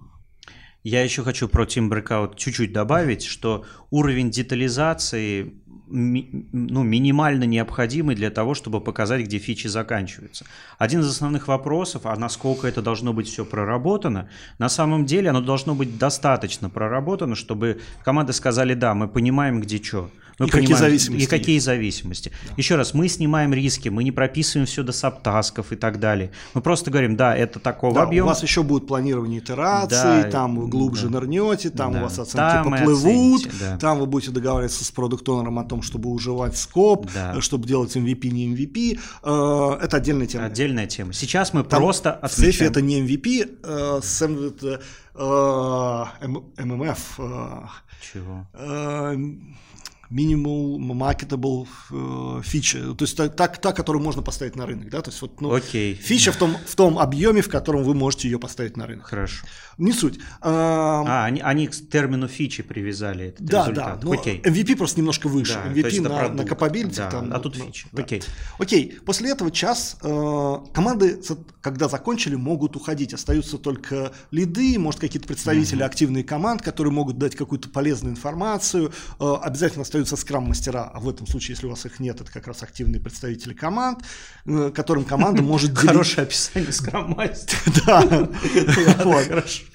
[0.85, 8.15] Я еще хочу про Team Breakout чуть-чуть добавить, что уровень детализации ми, ну, минимально необходимый
[8.15, 10.45] для того, чтобы показать, где фичи заканчиваются.
[10.79, 15.41] Один из основных вопросов, а насколько это должно быть все проработано, на самом деле оно
[15.41, 20.11] должно быть достаточно проработано, чтобы команды сказали, да, мы понимаем, где что.
[20.39, 21.25] Мы и понимаем, какие зависимости.
[21.25, 21.67] И какие есть.
[21.67, 22.33] зависимости.
[22.47, 22.55] Да.
[22.57, 26.31] Еще раз, мы снимаем риски, мы не прописываем все до саптасков и так далее.
[26.55, 28.27] Мы просто говорим, да, это такого да, объема.
[28.27, 31.15] У вас еще будет планирование итераций, да, там вы глубже да.
[31.21, 31.99] нырнете, там да.
[31.99, 33.79] у вас оценки там поплывут, оцените, да.
[33.79, 37.41] там вы будете договариваться с продукт-онером о том, чтобы уживать скоп, да.
[37.41, 39.01] чтобы делать MVP, не MVP.
[39.25, 40.47] Э, это отдельная тема.
[40.47, 41.13] Отдельная тема.
[41.13, 42.31] Сейчас мы там просто отмечаем.
[42.31, 44.27] В сейфе это не MVP, э, с
[46.65, 47.21] ММФ.
[48.13, 48.47] Чего?
[50.11, 55.03] Minimal marketable э, фича, то есть та, та, та, которую можно поставить на рынок, да,
[55.03, 55.95] то есть вот ну, okay.
[55.95, 59.07] фича в том, в том объеме, в котором вы можете ее поставить на рынок.
[59.07, 59.45] Хорошо.
[59.79, 60.19] Не суть.
[60.41, 64.01] А, а они, они к термину фичи привязали этот да, результат.
[64.01, 64.43] Да, но okay.
[64.43, 65.55] MVP просто немножко выше.
[65.55, 66.97] Да, MVP на, на capability.
[66.97, 67.87] Да, там, а тут ну, фичи.
[67.93, 68.03] Да.
[68.03, 68.23] Окей.
[68.59, 71.21] Окей, после этого час э, команды,
[71.61, 73.15] когда закончили, могут уходить.
[73.15, 75.87] Остаются только лиды, может какие-то представители mm-hmm.
[75.87, 78.91] активные команд, которые могут дать какую-то полезную информацию.
[79.21, 82.47] Э, обязательно остаются скрам-мастера, а в этом случае, если у вас их нет, это как
[82.47, 84.05] раз активные представители команд,
[84.47, 85.89] э, которым команда может делить...
[85.89, 87.59] Хорошее описание скрам-мастера.
[87.87, 88.01] Да.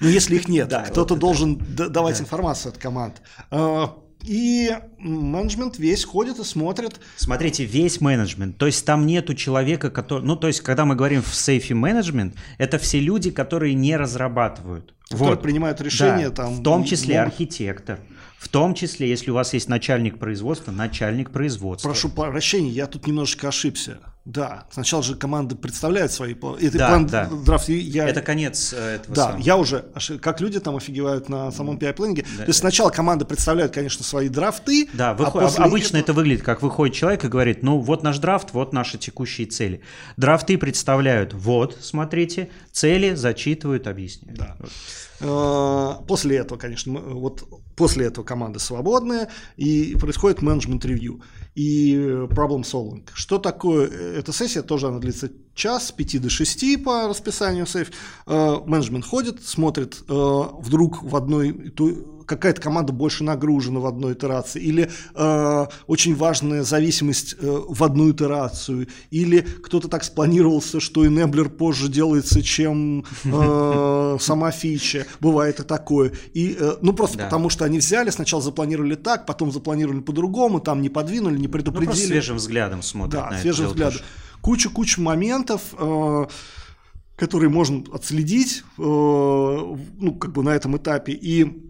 [0.00, 3.22] Но если их нет, кто-то должен давать информацию от команд.
[3.50, 7.00] А, и менеджмент весь ходит и смотрит.
[7.16, 8.56] Смотрите, весь менеджмент.
[8.56, 10.24] То есть там нету человека, который...
[10.24, 14.94] Ну, то есть, когда мы говорим в сейфе менеджмент, это все люди, которые не разрабатывают.
[15.10, 15.42] Вот.
[15.42, 16.54] принимают решения да, там.
[16.54, 17.32] В том числе могут...
[17.32, 18.00] архитектор.
[18.38, 21.88] В том числе, если у вас есть начальник производства, начальник производства.
[21.88, 23.98] Прошу прощения, я тут немножечко ошибся.
[24.24, 27.28] Да, сначала же команды представляют свои это да, план да.
[27.44, 27.68] драфт.
[27.68, 28.08] Я...
[28.08, 29.14] Это конец э, этого.
[29.14, 29.42] Да, самого.
[29.42, 29.84] я уже
[30.22, 32.24] как люди там офигевают на самом планинге.
[32.38, 32.44] Да.
[32.44, 34.88] То есть сначала команды представляют, конечно, свои драфты.
[34.94, 35.42] Да, а выход...
[35.58, 36.00] а обычно этого...
[36.00, 39.82] это выглядит как выходит человек и говорит, ну вот наш драфт, вот наши текущие цели.
[40.16, 44.38] Драфты представляют, вот, смотрите, цели зачитывают, объясняют.
[44.38, 44.56] Да.
[44.58, 44.70] Вот.
[45.20, 47.44] Э, после этого, конечно, вот
[47.76, 51.22] после этого команды свободная, и происходит менеджмент-ревью
[51.54, 51.94] и
[52.30, 53.06] problem solving.
[53.12, 54.62] Что такое эта сессия?
[54.62, 57.90] Тоже она длится час, с 5 до 6 по расписанию сейф.
[58.26, 61.72] Э, менеджмент ходит, смотрит, э, вдруг в одной
[62.26, 68.10] какая-то команда больше нагружена в одной итерации, или э, очень важная зависимость э, в одну
[68.10, 75.06] итерацию, или кто-то так спланировался, что enabler позже делается, чем э, сама фича.
[75.20, 76.12] Бывает и такое.
[76.32, 77.24] И, э, ну, просто да.
[77.24, 82.02] потому что они взяли, сначала запланировали так, потом запланировали по-другому, там не подвинули, не предупредили.
[82.02, 84.00] Ну, свежим взглядом смотрят да, на свежим взглядом.
[84.44, 85.62] Куча-куча моментов.
[85.78, 86.26] Э,
[87.16, 91.64] которые можно отследить, э, ну, как бы на этом этапе, и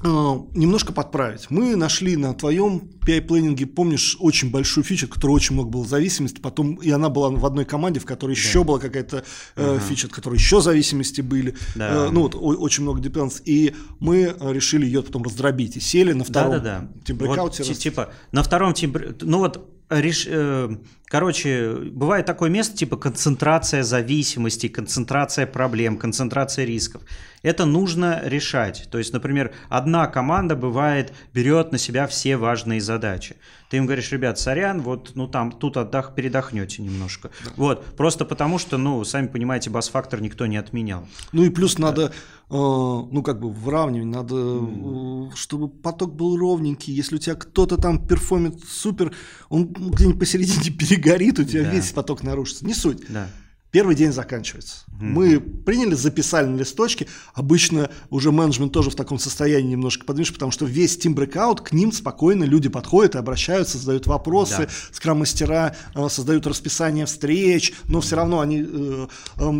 [0.00, 1.50] а, немножко подправить.
[1.50, 6.76] Мы нашли на твоем PI-планинге, помнишь, очень большую фичу, которая очень много было зависимости, потом
[6.76, 8.40] и она была в одной команде, в которой да.
[8.40, 9.22] еще была какая-то э,
[9.56, 9.80] ага.
[9.80, 11.56] фича, от которой еще зависимости были.
[11.74, 12.06] Да.
[12.06, 13.42] Э, ну вот о, очень много dependency.
[13.44, 17.02] И мы решили ее потом раздробить и сели на втором да, да, да.
[17.04, 17.64] тимбрекауте.
[17.64, 19.16] Вот, типа на втором тимбр...
[19.22, 20.26] Ну вот реш...
[20.28, 20.68] Э,
[21.06, 27.02] короче, бывает такое место, типа концентрация зависимостей, концентрация проблем, концентрация рисков.
[27.42, 28.88] Это нужно решать.
[28.90, 33.36] То есть, например, одна команда бывает берет на себя все важные задачи.
[33.68, 37.30] Ты им говоришь, ребят, сорян, вот, ну там, тут отдох, передохнете немножко.
[37.44, 37.50] Да.
[37.56, 41.06] Вот, просто потому что, ну, сами понимаете, бас-фактор никто не отменял.
[41.32, 42.10] Ну и плюс надо, э,
[42.50, 45.34] ну как бы выравнивать, надо, mm.
[45.34, 46.94] чтобы поток был ровненький.
[46.94, 49.14] Если у тебя кто-то там перформит супер,
[49.50, 51.70] он где-нибудь посередине перегорит, у тебя да.
[51.70, 52.64] весь поток нарушится.
[52.64, 53.02] Не суть.
[53.08, 53.28] Да.
[53.70, 54.86] Первый день заканчивается.
[54.88, 55.04] Mm-hmm.
[55.04, 57.06] Мы приняли, записали на листочке.
[57.34, 61.72] Обычно уже менеджмент тоже в таком состоянии немножко подвижен, потому что весь Team Breakout, к
[61.72, 64.68] ним спокойно люди подходят и обращаются, задают вопросы, да.
[64.92, 68.64] скрам-мастера э, создают расписание встреч, но все равно они...
[68.66, 69.52] Э, э,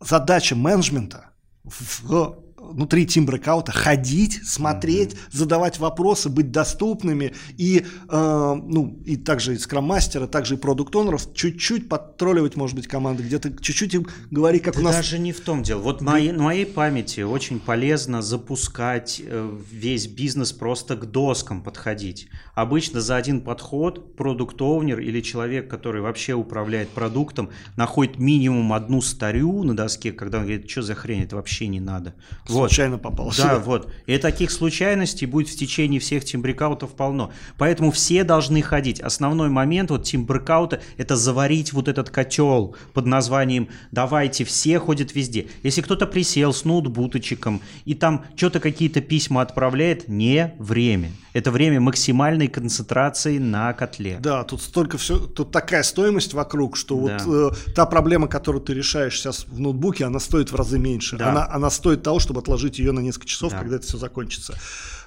[0.00, 1.30] задача менеджмента
[1.64, 5.28] в внутри Breakout ходить, смотреть, mm-hmm.
[5.32, 11.88] задавать вопросы, быть доступными и, э, ну, и также и скрам-мастера, также и продукт-онеров чуть-чуть
[11.88, 14.96] подтролливать, может быть, команды, где-то чуть-чуть им говорить, как да у нас...
[14.96, 15.80] даже не в том дело.
[15.80, 16.12] Вот да.
[16.12, 22.28] моей, моей памяти очень полезно запускать э, весь бизнес просто к доскам подходить.
[22.54, 29.62] Обычно за один подход продукт-оунер или человек, который вообще управляет продуктом, находит минимум одну старю
[29.62, 32.14] на доске, когда он говорит, что за хрень, это вообще не надо.
[32.56, 32.70] Вот.
[32.70, 33.32] Случайно попал.
[33.36, 33.90] Да, вот.
[34.06, 37.32] И таких случайностей будет в течение всех тимбрекаутов полно.
[37.58, 39.00] Поэтому все должны ходить.
[39.00, 45.48] Основной момент вот тимбрекаута– это заварить вот этот котел под названием «давайте все ходят везде».
[45.62, 51.10] Если кто-то присел с ноутбуточком и там что-то какие-то письма отправляет, не время.
[51.36, 54.16] Это время максимальной концентрации на котле.
[54.20, 57.18] Да, тут столько все, тут такая стоимость вокруг, что да.
[57.22, 61.18] вот э, та проблема, которую ты решаешь сейчас в ноутбуке, она стоит в разы меньше.
[61.18, 61.30] Да.
[61.30, 63.58] Она, она стоит того, чтобы отложить ее на несколько часов, да.
[63.58, 64.54] когда это все закончится.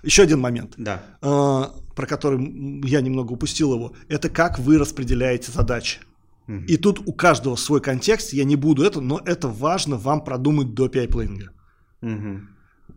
[0.04, 1.02] Еще один момент, да.
[1.22, 1.64] э,
[1.96, 2.40] про который
[2.86, 6.00] я немного упустил его, это как вы распределяете задачи.
[6.68, 10.74] И тут у каждого свой контекст, я не буду это, но это важно вам продумать
[10.74, 11.50] до PI-плейнинга.
[12.02, 12.40] Угу.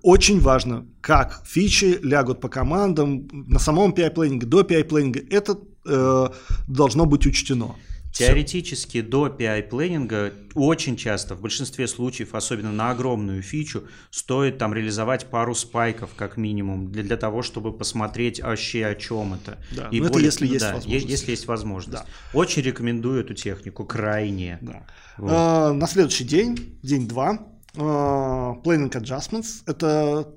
[0.01, 5.27] Очень важно, как фичи лягут по командам на самом PI-плейнинге, до PI-плейнинга.
[5.29, 6.29] Это э,
[6.67, 7.77] должно быть учтено.
[8.13, 15.27] Теоретически до PI-плейнинга очень часто, в большинстве случаев, особенно на огромную фичу, стоит там реализовать
[15.27, 19.59] пару спайков как минимум для, для того, чтобы посмотреть вообще о чем это.
[19.71, 21.09] Да, И более, это если есть да, возможность.
[21.09, 22.05] Если есть возможность.
[22.05, 22.39] Да.
[22.39, 24.59] Очень рекомендую эту технику, крайне.
[24.61, 24.87] Да.
[25.17, 25.31] Вот.
[25.33, 29.63] А, на следующий день, день два, Uh, planning adjustments.
[29.65, 30.29] Это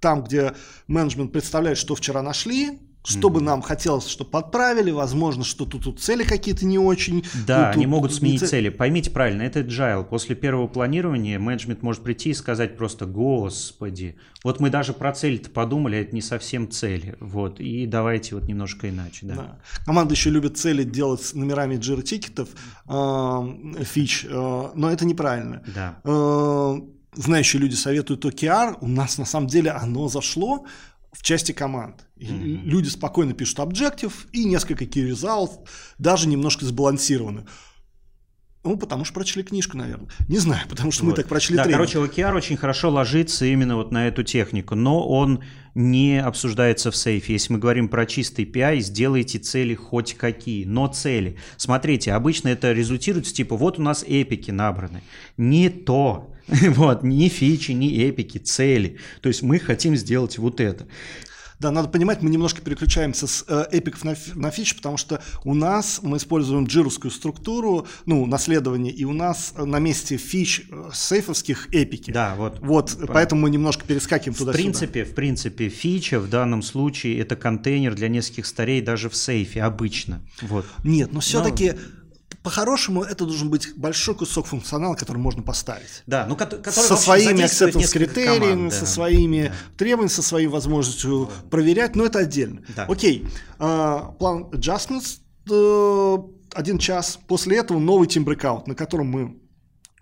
[0.00, 0.54] там, где
[0.86, 6.00] менеджмент представляет, что вчера нашли, что бы нам хотелось, чтобы подправили, возможно, что тут, тут
[6.00, 7.24] цели какие-то не очень.
[7.46, 8.48] Да, тут, они могут сменить цель...
[8.48, 8.68] цели.
[8.68, 10.04] Поймите правильно, это agile.
[10.04, 15.50] После первого планирования менеджмент может прийти и сказать просто, господи, вот мы даже про цель-то
[15.50, 17.16] подумали, это не совсем цели.
[17.20, 19.26] Вот, и давайте вот немножко иначе.
[19.26, 19.34] Да.
[19.34, 19.58] Да.
[19.86, 22.48] Команда еще любит цели делать с номерами джира-тикетов,
[22.88, 25.62] э, фич, э, но это неправильно.
[25.74, 26.00] Да.
[26.04, 26.80] Э,
[27.14, 30.66] знающие люди советуют OKR, у нас на самом деле оно зашло,
[31.12, 32.07] в части команд.
[32.18, 32.64] Mm-hmm.
[32.64, 35.60] Люди спокойно пишут объектив и несколько key results,
[35.98, 37.46] даже немножко сбалансированы.
[38.64, 40.08] Ну, потому что прочли книжку, наверное.
[40.28, 41.10] Не знаю, потому что вот.
[41.10, 41.90] мы так прочли Да, тренинг.
[41.90, 45.42] короче, OKR очень хорошо ложится именно вот на эту технику, но он
[45.74, 47.34] не обсуждается в сейфе.
[47.34, 51.38] Если мы говорим про чистый PI, сделайте цели хоть какие, но цели.
[51.56, 55.02] Смотрите, обычно это результирует в типа, вот у нас эпики набраны.
[55.36, 56.34] Не то.
[56.48, 58.98] Вот, ни фичи, ни эпики, цели.
[59.20, 60.86] То есть мы хотим сделать вот это.
[61.60, 65.54] Да, надо понимать, мы немножко переключаемся с э, эпиков на, на фич, потому что у
[65.54, 71.68] нас мы используем джировскую структуру, ну, наследование, и у нас на месте фич э, сейфовских
[71.72, 72.12] эпики.
[72.12, 72.60] Да, вот.
[72.60, 73.14] Вот, Понятно.
[73.14, 77.94] поэтому мы немножко перескакиваем туда В принципе, в принципе, фича в данном случае это контейнер
[77.94, 80.20] для нескольких старей даже в сейфе обычно.
[80.42, 80.64] Вот.
[80.84, 81.72] Нет, но все-таки...
[81.72, 81.78] Но
[82.48, 86.02] по-хорошему, это должен быть большой кусок функционала, который можно поставить.
[86.06, 88.74] Да, ну который со своими acceptance критериями, да.
[88.74, 89.54] со своими да.
[89.76, 91.50] требованиями, со своей возможностью да.
[91.50, 92.62] проверять, но это отдельно.
[92.74, 92.86] Да.
[92.88, 93.26] Окей,
[93.58, 95.18] uh, план adjustments
[95.50, 97.18] uh, один час.
[97.28, 99.38] После этого новый team breakout, на котором мы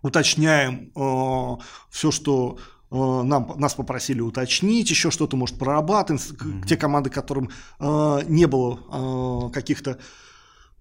[0.02, 2.58] уточняем uh, все, что
[2.92, 6.22] uh, нам, нас попросили уточнить, еще что-то, может, прорабатываем.
[6.22, 6.68] Mm-hmm.
[6.68, 9.98] Те команды, которым uh, не было каких-то Э, э,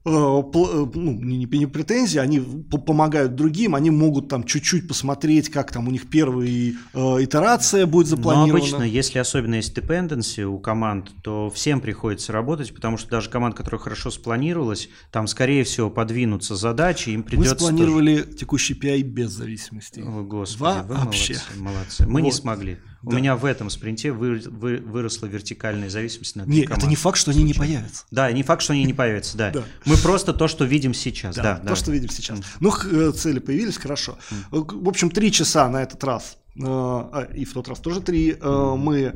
[0.06, 5.92] ну, не, не претензии, они помогают другим, они могут там чуть-чуть посмотреть, как там у
[5.92, 8.54] них первая э, итерация будет запланирована.
[8.54, 13.32] Но обычно, если особенно есть dependency у команд, то всем приходится работать, потому что даже
[13.32, 17.56] команд, которая хорошо спланировалась, там, скорее всего, подвинутся задачи, им придется...
[17.56, 18.38] Мы спланировали тоже...
[18.38, 20.02] текущий PI без зависимости.
[20.02, 21.34] О, Господи, Вообще.
[21.56, 21.76] вы молодцы.
[21.76, 22.06] молодцы.
[22.06, 22.26] Мы вот.
[22.26, 22.78] не смогли.
[23.06, 23.18] У да.
[23.18, 27.32] меня в этом спринте вы, вы, выросла вертикальная зависимость на Нет, это не факт, что
[27.32, 28.06] они не появятся.
[28.10, 29.54] Да, не факт, что они не появятся, да.
[29.86, 31.36] Мы просто то, что видим сейчас.
[31.36, 32.40] Да, то, что видим сейчас.
[32.60, 34.18] Ну, э, цели появились, хорошо.
[34.52, 38.32] В общем, три часа на этот раз, э, а, и в тот раз тоже три,
[38.32, 39.16] э, мы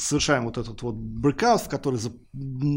[0.00, 2.00] совершаем вот этот вот breakout, в который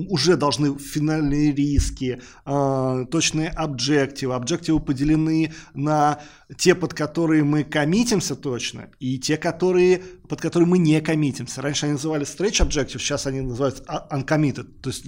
[0.09, 4.35] уже должны финальные риски, э, точные объективы.
[4.35, 6.19] Объективы поделены на
[6.57, 11.61] те, под которые мы коммитимся точно, и те, которые, под которые мы не коммитимся.
[11.61, 14.67] Раньше они называли stretch objective, сейчас они называются uncommitted.
[14.81, 15.05] То есть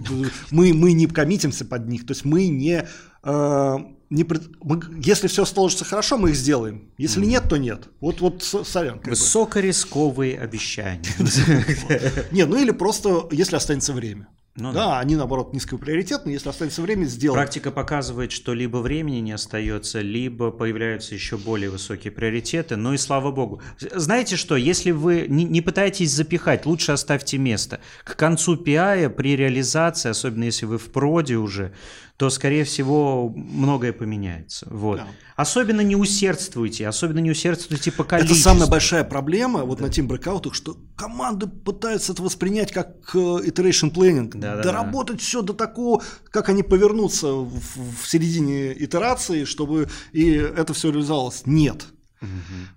[0.51, 2.85] мы, мы не коммитимся под них, то есть мы не
[3.23, 3.77] э,
[4.09, 4.43] не пред...
[4.63, 6.91] мы, если все сложится хорошо, мы их сделаем.
[6.97, 7.27] Если mm.
[7.27, 7.89] нет, то нет.
[8.01, 8.99] Вот, вот сорян.
[9.03, 11.03] Высокорисковые обещания.
[12.31, 14.27] Не, ну или просто, если останется время.
[14.55, 17.37] Ну, да, да, они наоборот низкоприоритетные, если останется время, сделать.
[17.37, 22.75] Практика показывает, что либо времени не остается, либо появляются еще более высокие приоритеты.
[22.75, 23.61] Ну и слава богу.
[23.79, 27.79] Знаете что, если вы не, не пытаетесь запихать, лучше оставьте место.
[28.03, 31.73] К концу PI при реализации, особенно если вы в проде уже,
[32.19, 34.67] то, скорее всего, многое поменяется.
[34.69, 34.97] Вот.
[34.97, 35.07] Да.
[35.37, 38.35] Особенно не усердствуйте, особенно не усердствуйте по количеству.
[38.35, 39.85] Это самая большая проблема вот да.
[39.85, 45.15] на Team Breakout, что команды пытаются это воспринять как э, iteration planning, да, да, доработать
[45.15, 45.23] да.
[45.23, 47.53] все до такого, как они повернутся в,
[48.03, 51.43] в середине итерации, чтобы и это все реализовалось.
[51.45, 51.85] Нет.
[52.21, 52.29] Угу.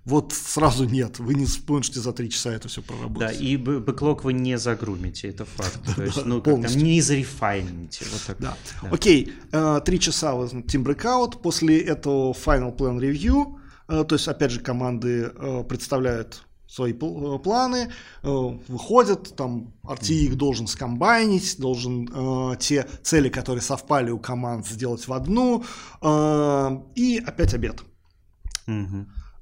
[0.05, 3.19] Вот сразу нет, вы не сможете за три часа это все проработать.
[3.19, 5.79] Да, и бэклог вы не загрумите, это факт.
[5.95, 8.05] То есть, ну, как там, не зарефайните.
[8.11, 8.37] Вот так.
[8.39, 8.57] Да.
[8.81, 8.89] да.
[8.89, 13.57] Окей, э, три часа Team Breakout, после этого Final Plan Review,
[13.89, 17.91] э, то есть, опять же, команды э, представляют свои планы,
[18.23, 25.07] выходят, там RT их должен скомбайнить, должен э, те цели, которые совпали у команд, сделать
[25.07, 25.63] в одну,
[26.01, 27.83] э, и опять обед.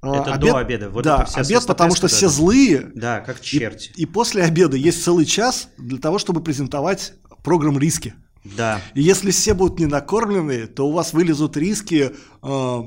[0.02, 0.90] А, это обед, до обеда.
[0.90, 2.92] Вот да, обед, потому что все злые.
[2.96, 3.92] Да, как черти.
[3.96, 8.16] И, и после обеда есть целый час для того, чтобы презентовать программ риски.
[8.44, 8.82] Да.
[8.96, 12.82] И если все будут не накормлены, то у вас вылезут риски э,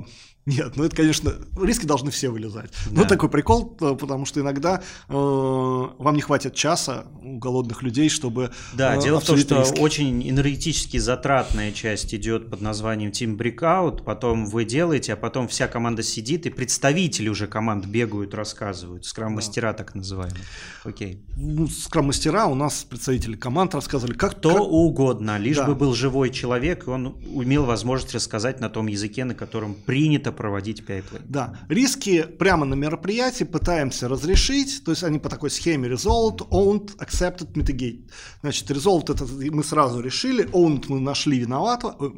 [0.47, 2.70] нет, ну это, конечно, риски должны все вылезать.
[2.90, 3.03] Да.
[3.03, 8.11] Ну, такой прикол, э, потому что иногда э, вам не хватит часа у голодных людей,
[8.11, 9.80] чтобы Да, э, дело в том, что риски.
[9.80, 15.66] очень энергетически затратная часть идет под названием Team Breakout, потом вы делаете, а потом вся
[15.66, 19.78] команда сидит, и представители уже команд бегают, рассказывают, скрам-мастера да.
[19.78, 20.45] так называемые.
[20.84, 21.22] Окей.
[21.36, 24.34] Ну, скрам-мастера у нас представители команд рассказывали, как...
[24.34, 24.62] Кто как...
[24.62, 25.64] угодно, лишь да.
[25.64, 30.34] бы был живой человек, и он имел возможность рассказать на том языке, на котором принято
[30.35, 31.24] проводить PI planning.
[31.28, 36.97] Да, риски прямо на мероприятии пытаемся разрешить, то есть они по такой схеме resolved, owned,
[36.99, 38.05] accepted, mitigated.
[38.43, 41.97] Значит, resolved это мы сразу решили, owned мы нашли виноватого,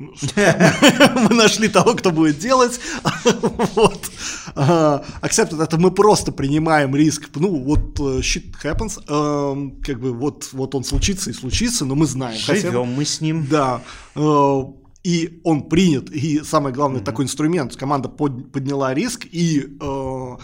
[1.31, 2.81] мы нашли того, кто будет делать,
[3.75, 4.11] вот.
[4.55, 10.13] А, accepted это мы просто принимаем риск, ну вот э, shit happens, эм, как бы
[10.13, 12.39] вот, вот он случится и случится, но мы знаем.
[12.39, 13.47] Живем мы с ним.
[13.51, 13.83] Да,
[14.15, 14.63] э,
[15.07, 17.05] и он принят, и самое главное, mm-hmm.
[17.05, 20.37] такой инструмент, команда под, подняла риск, и э,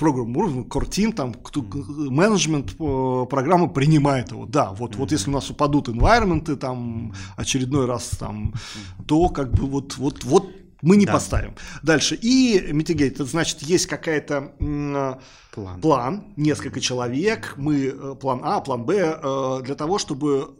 [0.00, 2.10] программа уровня, core team, там, mm-hmm.
[2.10, 4.46] менеджмент э, программы принимает его.
[4.46, 4.98] Да, вот, mm-hmm.
[4.98, 9.04] вот если у нас упадут environment, там, очередной раз, там, mm-hmm.
[9.06, 10.50] то как бы вот, вот, вот
[10.82, 11.12] Мы не Да.
[11.12, 11.54] поставим.
[11.82, 12.18] Дальше.
[12.22, 15.18] И mitigate, это значит, есть какая-то м,
[15.54, 15.80] План.
[15.80, 20.54] план, несколько человек, мы э, план А, план Б, э, для того, чтобы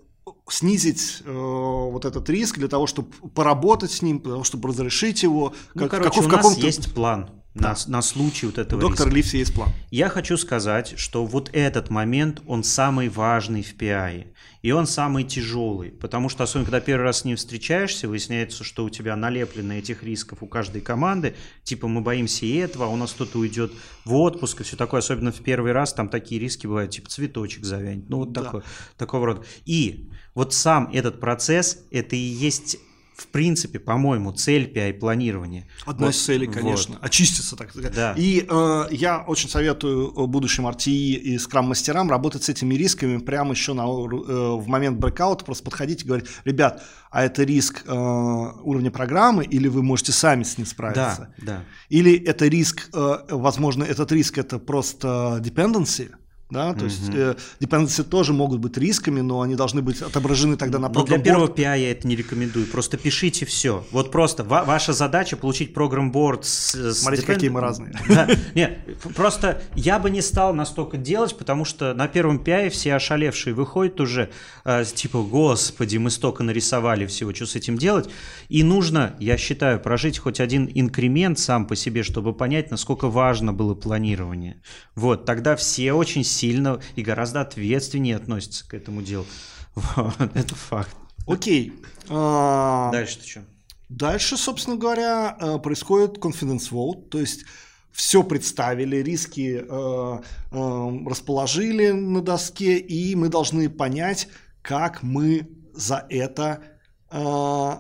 [0.53, 5.22] снизить э, вот этот риск, для того, чтобы поработать с ним, для того, чтобы разрешить
[5.22, 5.55] его.
[5.74, 9.07] Ну, как- короче, каков- у нас каком-то- есть план на, на случай вот этого доктора
[9.09, 9.16] риска.
[9.16, 9.70] Ливси есть план.
[9.90, 14.28] Я хочу сказать, что вот этот момент, он самый важный в PI.
[14.62, 18.84] И он самый тяжелый, потому что, особенно когда первый раз с ним встречаешься, выясняется, что
[18.84, 21.34] у тебя налеплено этих рисков у каждой команды,
[21.64, 23.72] типа мы боимся и этого, а у нас кто-то уйдет
[24.05, 27.64] в отпуск и все такое, особенно в первый раз там такие риски бывают, типа цветочек
[27.64, 28.42] завянет, ну вот Да.
[28.44, 28.62] такое,
[28.98, 29.42] такого рода.
[29.64, 30.11] И
[30.41, 32.78] вот сам этот процесс, это и есть
[33.14, 35.64] в принципе, по-моему, цель PI-планирования.
[35.84, 36.57] Одна Вот, из целей, вот.
[36.57, 36.99] конечно.
[37.03, 37.95] Очиститься, так сказать.
[37.95, 38.14] Да.
[38.16, 43.74] И э, я очень советую будущим RTI и скрам-мастерам работать с этими рисками прямо еще
[43.74, 48.91] на, э, в момент брейкаута, просто подходить и говорить, ребят, а это риск э, уровня
[48.91, 51.34] программы, или вы можете сами с ним справиться?
[51.36, 51.64] Да, да.
[51.91, 56.11] Или это риск, э, возможно, этот риск это просто dependency,
[56.51, 57.16] да, то есть Мгм.
[57.18, 61.22] э, dependency тоже могут быть рисками, но они должны быть отображены тогда на для программ
[61.22, 62.66] первого PI я это не рекомендую.
[62.66, 63.84] Просто пишите все.
[63.92, 66.74] Вот просто ва- ваша задача получить программ-борд с...
[66.74, 67.92] с Смотрите, depend- какие мы разные.
[68.09, 68.28] Да.
[68.55, 68.78] Нет,
[69.14, 74.01] просто я бы не стал настолько делать, потому что на первом PI все ошалевшие выходят
[74.01, 74.30] уже,
[74.64, 78.09] э, типа, господи, мы столько нарисовали всего, что с этим делать.
[78.48, 83.53] И нужно, я считаю, прожить хоть один инкремент сам по себе, чтобы понять, насколько важно
[83.53, 84.61] было планирование.
[84.96, 89.26] Вот, тогда все очень сильно и гораздо ответственнее относятся к этому делу.
[89.74, 90.95] Вот, это факт.
[91.26, 91.72] Окей.
[92.09, 93.45] А, Дальше ты что?
[93.88, 97.45] Дальше, собственно говоря, э, происходит confidence vote, то есть
[97.93, 100.22] все представили, риски э,
[100.53, 104.28] э, расположили на доске, и мы должны понять,
[104.62, 106.62] как мы за это,
[107.11, 107.72] э,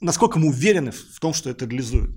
[0.00, 2.10] насколько мы уверены в том, что это реализует.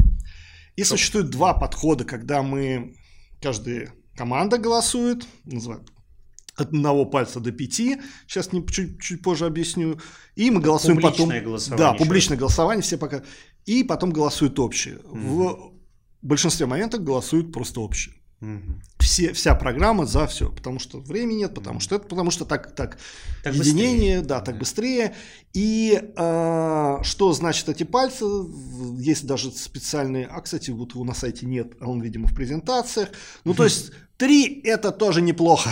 [0.76, 2.96] И существует два подхода, когда мы,
[3.42, 5.92] каждая команда голосует, называют
[6.56, 10.00] от одного пальца до пяти, сейчас не, чуть, чуть позже объясню,
[10.36, 11.30] и мы голосуем потом...
[11.30, 12.04] Голосование Да, еще.
[12.04, 13.22] публичное голосование, все пока...
[13.68, 15.00] И потом голосуют общие.
[15.04, 15.72] В
[16.24, 18.16] большинстве моментов голосуют просто общие.
[19.00, 22.76] Все, вся программа за все, потому что времени нет, потому что это, потому что так,
[22.76, 22.98] так,
[23.44, 24.22] Так единение, быстрее.
[24.22, 24.60] да, так Да.
[24.60, 25.16] быстрее.
[25.54, 28.26] И э, что значит эти пальцы?
[29.00, 33.10] Есть даже специальные, а кстати, вот его на сайте нет, а он, видимо, в презентациях.
[33.44, 35.70] Ну, то есть три это тоже неплохо.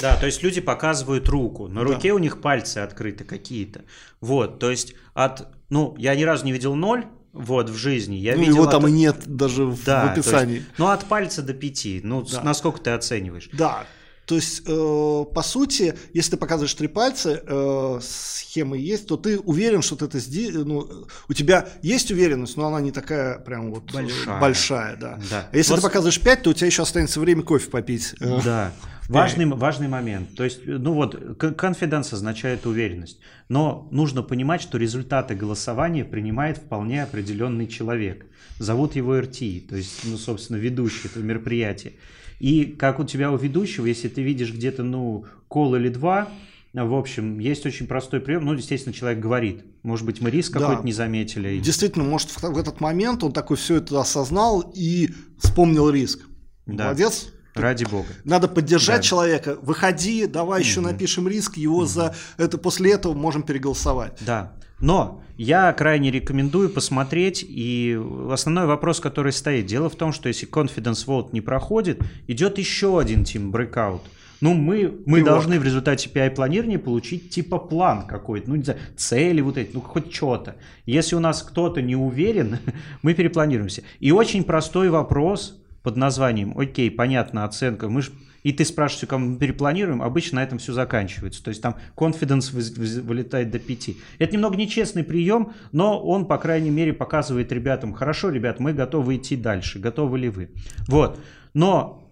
[0.00, 1.86] Да, то есть люди показывают руку, на Да.
[1.94, 3.84] руке у них пальцы открыты какие-то.
[4.20, 7.06] Вот, то есть от, ну, я ни разу не видел ноль,
[7.38, 8.16] вот, в жизни.
[8.16, 10.64] Я ну, видел его от- там и нет даже в, Да, в то есть, описании.
[10.76, 12.00] ну, от пальца до пяти.
[12.02, 12.42] Ну, Да.
[12.42, 13.48] насколько ты оцениваешь?
[13.52, 13.86] Да,
[14.28, 19.38] то есть, э, по сути, если ты показываешь три пальца, э, схема есть, то ты
[19.38, 20.66] уверен, что ты это сделаешь.
[20.66, 24.38] Ну, у тебя есть уверенность, но она не такая прям вот Большая.
[24.38, 25.18] большая да.
[25.30, 25.48] Да.
[25.50, 28.14] А если Вот ты показываешь пять, то у тебя еще останется время кофе попить.
[28.44, 28.72] Да.
[29.08, 30.34] Важный, важный момент.
[30.34, 33.18] То есть, ну вот, конфиденс означает уверенность.
[33.48, 38.26] Но нужно понимать, что результаты голосования принимает вполне определенный человек.
[38.58, 41.94] Зовут его RT, то есть, ну, собственно, ведущий этого мероприятия.
[42.38, 46.28] И как у тебя у ведущего, если ты видишь где-то, ну, кол или два,
[46.72, 48.44] в общем, есть очень простой прием.
[48.44, 49.64] Ну, естественно, человек говорит.
[49.82, 50.60] Может быть, мы риск Да.
[50.60, 51.58] какой-то не заметили.
[51.58, 56.20] Действительно, может, в, этот момент он такой все это осознал и вспомнил риск.
[56.66, 56.84] Да.
[56.84, 57.32] Молодец.
[57.58, 58.08] Ради бога.
[58.24, 59.02] Надо поддержать Да.
[59.02, 59.58] человека.
[59.62, 64.18] Выходи, давай еще напишем риск, его за это после этого можем переголосовать.
[64.20, 64.52] Да.
[64.80, 68.00] Но я крайне рекомендую посмотреть, и
[68.30, 72.98] основной вопрос, который стоит, дело в том, что если confidence vote не проходит, идет еще
[73.00, 74.00] один team breakout.
[74.40, 79.40] Ну, мы, мы должны в результате PI-планирования получить типа план какой-то, ну, не знаю, цели
[79.40, 80.54] вот эти, ну, хоть что-то.
[80.86, 82.58] Если у нас кто-то не уверен,
[83.02, 83.82] мы перепланируемся.
[83.98, 88.10] И очень простой вопрос под названием, окей, понятно, оценка, мы ж
[88.42, 91.42] и ты спрашиваешь, кому мы перепланируем, обычно на этом все заканчивается.
[91.42, 93.90] То есть там выз- вылетает до 5.
[94.18, 99.16] Это немного нечестный прием, но он, по крайней мере, показывает ребятам, хорошо, ребят, мы готовы
[99.16, 100.50] идти дальше, готовы ли вы.
[100.86, 101.20] Вот.
[101.52, 102.10] Но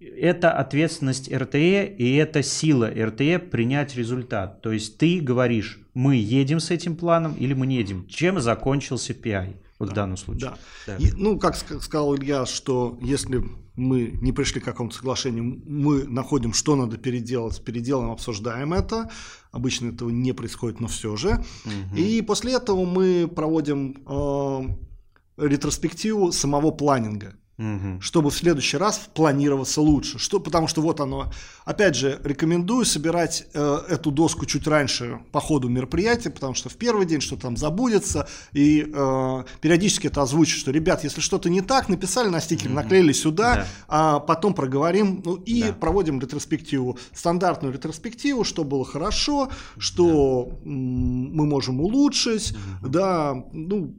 [0.00, 4.62] это ответственность РТЭ и это сила РТЭ принять результат.
[4.62, 8.06] То есть ты говоришь, мы едем с этим планом или мы не едем.
[8.08, 10.50] Чем закончился PI вот в данном случае?
[10.50, 10.58] Да.
[10.86, 10.96] Да.
[10.96, 13.44] И, ну, как ска- сказал Илья, что если
[13.76, 19.08] мы не пришли к какому-то соглашению, мы находим, что надо переделать, переделаем, обсуждаем это.
[19.52, 21.44] Обычно этого не происходит, но все же.
[21.64, 21.96] Мгм.
[21.96, 27.36] И после этого мы проводим э, ретроспективу самого планинга.
[27.58, 28.00] Угу.
[28.00, 30.18] чтобы в следующий раз планироваться лучше.
[30.18, 31.30] Что, потому что вот оно.
[31.64, 36.76] Опять же, рекомендую собирать э, эту доску чуть раньше по ходу мероприятия, потому что в
[36.76, 41.60] первый день что-то там забудется, и э, периодически это озвучить, что, ребят, если что-то не
[41.60, 42.76] так, написали на стикере, угу.
[42.76, 43.66] наклеили сюда, да.
[43.88, 45.72] а потом проговорим, ну и да.
[45.72, 50.56] проводим ретроспективу, стандартную ретроспективу, что было хорошо, что да.
[50.64, 52.88] мы можем улучшить, угу.
[52.88, 53.94] да, ну...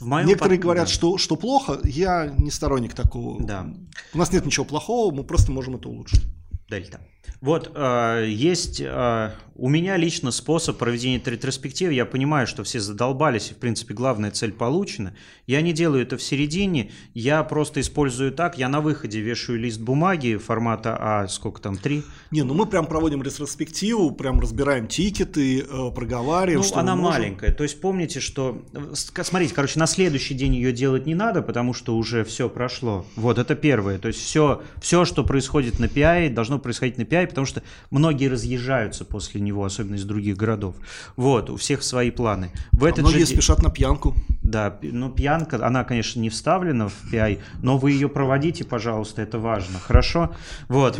[0.00, 0.62] В моем Некоторые под...
[0.64, 0.92] говорят, да.
[0.92, 3.42] что, что плохо, я не сторонник такого.
[3.44, 3.66] Да.
[4.14, 6.22] У нас нет ничего плохого, мы просто можем это улучшить.
[6.68, 7.00] Дельта.
[7.40, 11.92] Вот, э, есть э, у меня лично способ проведения ретроспективы.
[11.92, 15.14] Я понимаю, что все задолбались, и, в принципе, главная цель получена.
[15.48, 18.56] Я не делаю это в середине, я просто использую так.
[18.56, 22.04] Я на выходе вешаю лист бумаги формата А, сколько там, 3?
[22.30, 26.64] Не, ну мы прям проводим ретроспективу, прям разбираем тикеты, э, проговариваем.
[26.64, 27.52] Ну, она маленькая.
[27.52, 28.62] То есть помните, что...
[28.94, 33.04] Смотрите, короче, на следующий день ее делать не надо, потому что уже все прошло.
[33.16, 33.98] Вот, это первое.
[33.98, 38.28] То есть все, все что происходит на PI, должно происходить на PI, потому что многие
[38.28, 40.76] разъезжаются после него, особенно из других городов.
[41.16, 42.50] Вот, у всех свои планы.
[42.72, 43.26] В а этот многие же...
[43.26, 44.14] спешат на пьянку.
[44.42, 49.38] Да, ну пьянка, она, конечно, не вставлена в PI, но вы ее проводите, пожалуйста, это
[49.38, 50.34] важно, хорошо?
[50.68, 50.98] Вот.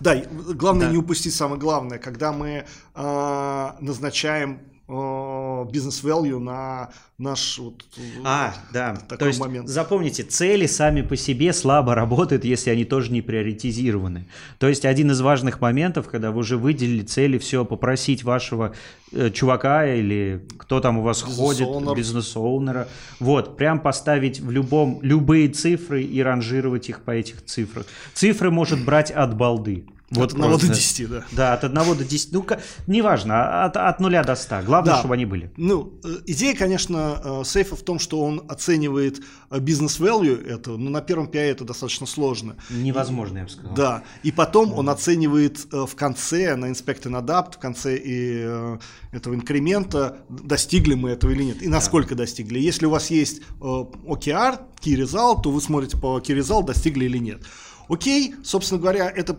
[0.00, 0.16] Да,
[0.54, 2.64] главное не упустить самое главное, когда мы
[2.94, 7.84] а, назначаем бизнес-value на наш вот
[8.24, 8.94] а, да.
[8.94, 9.68] такой То есть, момент.
[9.68, 14.26] Запомните, цели сами по себе слабо работают, если они тоже не приоритизированы.
[14.58, 18.74] То есть один из важных моментов, когда вы уже выделили цели, все, попросить вашего
[19.12, 22.88] э, чувака или кто там у вас ходит, бизнес-оунера,
[23.20, 27.86] вот, прям поставить в любом, любые цифры и ранжировать их по этих цифрах.
[28.14, 29.86] Цифры может брать от балды.
[30.14, 31.24] Вот от 1 до 10, да.
[31.32, 32.32] Да, от 1 до 10.
[32.32, 32.46] Ну,
[32.86, 34.62] неважно, а от, от 0 до 100.
[34.66, 34.98] Главное, да.
[34.98, 35.50] чтобы они были.
[35.56, 40.76] Ну, э, идея, конечно, э, сейфа в том, что он оценивает э, бизнес-value этого.
[40.76, 42.56] Но на первом PI это достаточно сложно.
[42.70, 43.74] Невозможно, я бы сказал.
[43.74, 44.02] Да.
[44.22, 48.42] И потом он оценивает в конце, на Inspect and Adapt, в конце и
[49.12, 51.62] этого инкремента, достигли мы этого или нет.
[51.62, 52.24] И насколько да.
[52.24, 52.58] достигли.
[52.58, 57.18] Если у вас есть OKR, Key Result, то вы смотрите по Key Result, достигли или
[57.18, 57.42] нет.
[57.88, 59.36] Окей, собственно говоря, это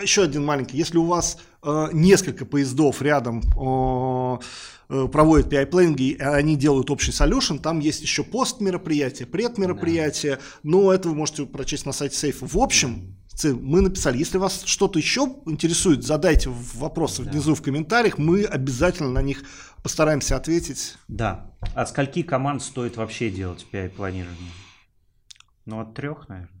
[0.00, 0.76] еще один маленький.
[0.76, 4.38] Если у вас э, несколько поездов рядом э,
[4.88, 10.42] э проводят PI-плейнги, и они делают общий solution, там есть еще пост мероприятия, предмероприятие, да.
[10.62, 12.46] но это вы можете прочесть на сайте сейфа.
[12.46, 17.30] В общем, мы написали, если вас что-то еще интересует, задайте вопросы да.
[17.30, 19.42] внизу в комментариях, мы обязательно на них
[19.82, 20.96] постараемся ответить.
[21.08, 21.50] Да.
[21.74, 24.52] От скольки команд стоит вообще делать PI-планирование?
[25.66, 26.55] Ну, от трех, наверное.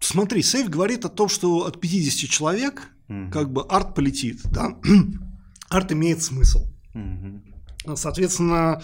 [0.00, 3.30] Смотри, сейф говорит о том, что от 50 человек угу.
[3.30, 4.76] как бы арт полетит, да?
[5.68, 6.66] арт имеет смысл.
[6.94, 7.96] Угу.
[7.96, 8.82] Соответственно,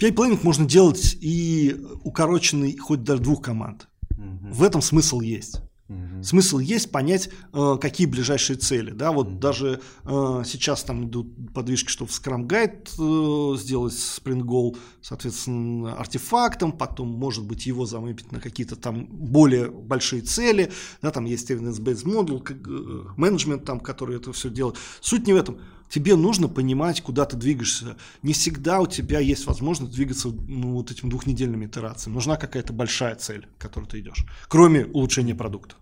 [0.00, 3.88] PI-планинг можно делать и укороченный хоть до двух команд.
[4.10, 4.52] Угу.
[4.52, 5.60] В этом смысл есть.
[5.88, 6.22] Угу.
[6.22, 8.90] Смысл есть понять, э, какие ближайшие цели.
[8.90, 9.38] Да, вот угу.
[9.38, 16.72] даже э, сейчас там идут подвижки, чтобы Scrum Guide э, сделать Sprint Goal, соответственно, артефактом,
[16.72, 20.72] потом, может быть, его замыпить на какие-то там более большие цели.
[21.02, 24.76] Да, там есть evidence-based model, менеджмент там, который это все делает.
[25.00, 25.58] Суть не в этом.
[25.94, 27.96] Тебе нужно понимать, куда ты двигаешься.
[28.22, 32.14] Не всегда у тебя есть возможность двигаться ну, вот этим двухнедельными итерациями.
[32.14, 35.76] Нужна какая-то большая цель, к которой ты идешь, кроме улучшения продукта.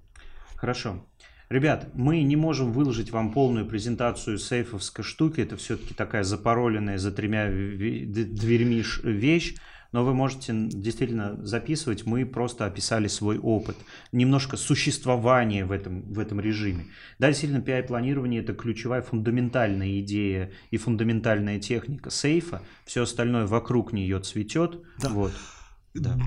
[0.55, 1.07] Хорошо.
[1.49, 5.41] Ребят, мы не можем выложить вам полную презентацию сейфовской штуки.
[5.41, 9.55] Это все-таки такая запароленная за тремя дверьми вещь
[9.93, 12.07] но вы можете действительно записывать.
[12.07, 13.77] Мы просто описали свой опыт,
[14.11, 16.87] немножко существование в этом, в этом режиме.
[17.19, 22.63] Да, действительно, PI-планирование– это ключевая фундаментальная идея и фундаментальная техника сейфа.
[22.85, 24.81] Все остальное вокруг нее цветет.
[25.01, 25.09] Да.
[25.11, 25.33] Вот.
[25.95, 26.19] Да.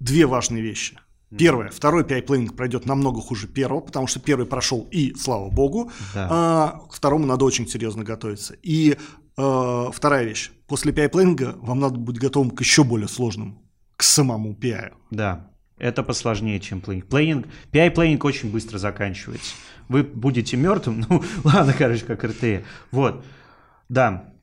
[0.00, 0.98] Две важные вещи.
[1.36, 1.68] Первое.
[1.70, 6.28] Второй PI-плейнинг пройдет намного хуже первого, потому что первый прошел и, слава богу, да.
[6.30, 8.54] а, к второму надо очень серьезно готовиться.
[8.62, 8.96] И
[9.36, 10.50] вторая вещь.
[10.66, 13.62] После PI-плейнинга вам надо быть готовым к еще более сложному,
[13.96, 14.92] к самому PI.
[15.10, 17.06] Да, это посложнее, чем плейнинг.
[17.08, 19.54] Плейнинг, PI-плейнинг очень быстро заканчивается.
[19.88, 22.64] Вы будете мертвым, ну ладно, короче, как РТЕ.
[22.90, 23.24] Вот,
[23.88, 24.33] да,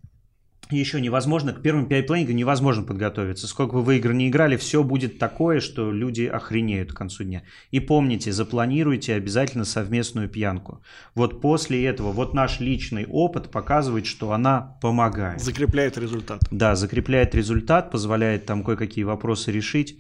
[0.80, 3.48] еще невозможно, к первым PI-плейнингам невозможно подготовиться.
[3.48, 7.44] Сколько бы вы игр не играли, все будет такое, что люди охренеют к концу дня.
[7.72, 10.82] И помните, запланируйте обязательно совместную пьянку.
[11.16, 15.42] Вот после этого, вот наш личный опыт показывает, что она помогает.
[15.42, 16.42] Закрепляет результат.
[16.52, 19.98] Да, закрепляет результат, позволяет там кое-какие вопросы решить.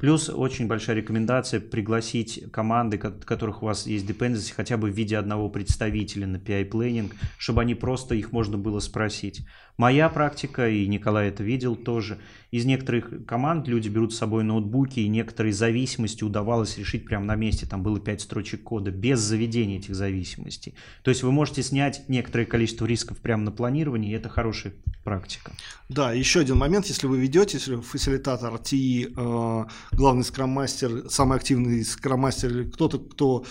[0.00, 5.16] Плюс очень большая рекомендация пригласить команды, которых у вас есть dependency, хотя бы в виде
[5.16, 9.46] одного представителя на PI Planning, чтобы они просто их можно было спросить.
[9.76, 12.20] Моя практика, и Николай это видел тоже,
[12.52, 17.34] из некоторых команд люди берут с собой ноутбуки, и некоторые зависимости удавалось решить прямо на
[17.34, 17.66] месте.
[17.66, 20.74] Там было 5 строчек кода, без заведения этих зависимостей.
[21.02, 25.50] То есть вы можете снять некоторое количество рисков прямо на планировании, и это хорошая практика.
[25.88, 31.84] Да, еще один момент, если вы ведете, если фасилитатор, TI, э, главный скрам-мастер, самый активный
[31.84, 33.44] скрам-мастер или кто-то, кто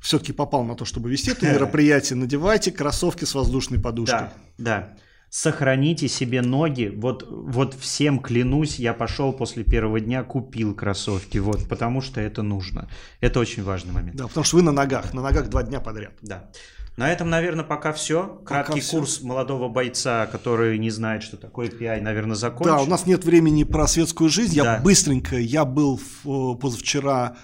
[0.00, 4.28] все-таки попал на то, чтобы вести это мероприятие, надевайте кроссовки с воздушной подушкой.
[4.58, 4.96] Да, да
[5.32, 6.92] сохраните себе ноги.
[6.94, 12.42] Вот, вот всем клянусь, я пошел после первого дня, купил кроссовки, вот, потому что это
[12.42, 12.90] нужно.
[13.20, 14.16] Это очень важный момент.
[14.16, 16.12] Да, потому что вы на ногах, на ногах два дня подряд.
[16.20, 16.50] Да.
[16.98, 18.42] На этом, наверное, пока все.
[18.44, 19.26] Краткий пока курс все.
[19.26, 22.76] молодого бойца, который не знает, что такое PI, наверное, закончен.
[22.76, 24.54] Да, у нас нет времени про светскую жизнь.
[24.54, 24.80] Я да.
[24.80, 27.38] быстренько, я был в, позавчера,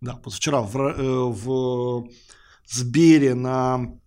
[0.00, 2.08] да, позавчера в, э, в
[2.68, 3.98] Сбере на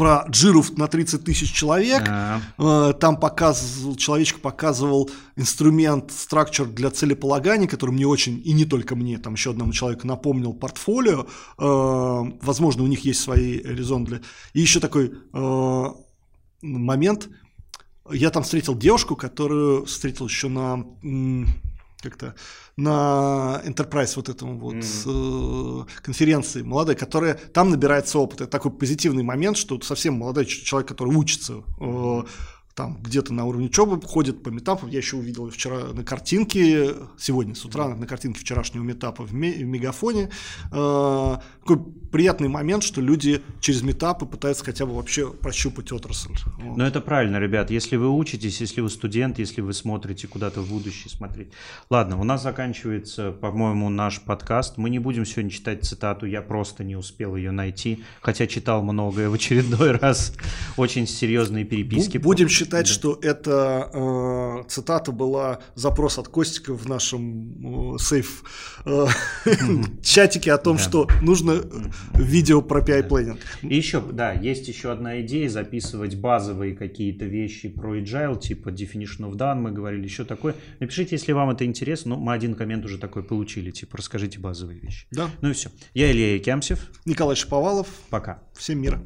[0.00, 2.08] про джиров на 30 тысяч человек.
[2.08, 2.94] А-а-а.
[2.94, 9.18] Там показывал, человечек показывал инструмент structure для целеполагания, который мне очень, и не только мне,
[9.18, 11.26] там еще одному человеку напомнил портфолио.
[11.58, 14.22] Э, возможно, у них есть свои резон для...
[14.54, 15.84] И еще такой э,
[16.62, 17.28] момент.
[18.10, 20.82] Я там встретил девушку, которую встретил еще на
[22.00, 22.34] как-то
[22.76, 25.86] на Enterprise вот этому вот mm.
[25.86, 28.42] э, конференции молодой, которая там набирается опыт.
[28.42, 32.22] Это такой позитивный момент, что совсем молодой человек, который учится э,
[32.74, 34.88] там где-то на уровне учебы ходит по метапам.
[34.88, 40.30] Я еще увидел вчера на картинке, сегодня с утра на картинке вчерашнего метапа в, Мегафоне.
[40.72, 46.34] Э, такой приятный момент, что люди через метапы пытаются хотя бы вообще прощупать отрасль.
[46.58, 46.76] Вот.
[46.76, 47.70] Ну это правильно, ребят.
[47.70, 51.48] Если вы учитесь, если вы студент, если вы смотрите куда-то в будущее смотреть.
[51.88, 54.76] Ладно, у нас заканчивается, по-моему, наш подкаст.
[54.76, 59.28] Мы не будем сегодня читать цитату, я просто не успел ее найти, хотя читал многое
[59.28, 60.34] в очередной раз.
[60.76, 62.18] Очень серьезные переписки.
[62.18, 62.92] Будем считать да.
[62.92, 68.42] что это э, цитата была запрос от Костика в нашем э, сейф
[68.84, 69.06] э,
[70.02, 70.82] чатике о том, да.
[70.82, 71.62] что нужно
[72.14, 73.38] видео про PI planning.
[73.62, 79.30] И еще, да, есть еще одна идея записывать базовые какие-то вещи про agile, типа definition
[79.30, 80.54] of done, мы говорили еще такое.
[80.78, 82.10] Напишите, если вам это интересно.
[82.10, 85.06] Ну, мы один коммент уже такой получили, типа расскажите базовые вещи.
[85.10, 85.30] Да.
[85.42, 85.70] Ну и все.
[85.94, 86.90] Я Илья Якямсев.
[87.04, 87.86] Николай Шиповалов.
[88.10, 88.42] Пока.
[88.54, 89.00] Всем мира.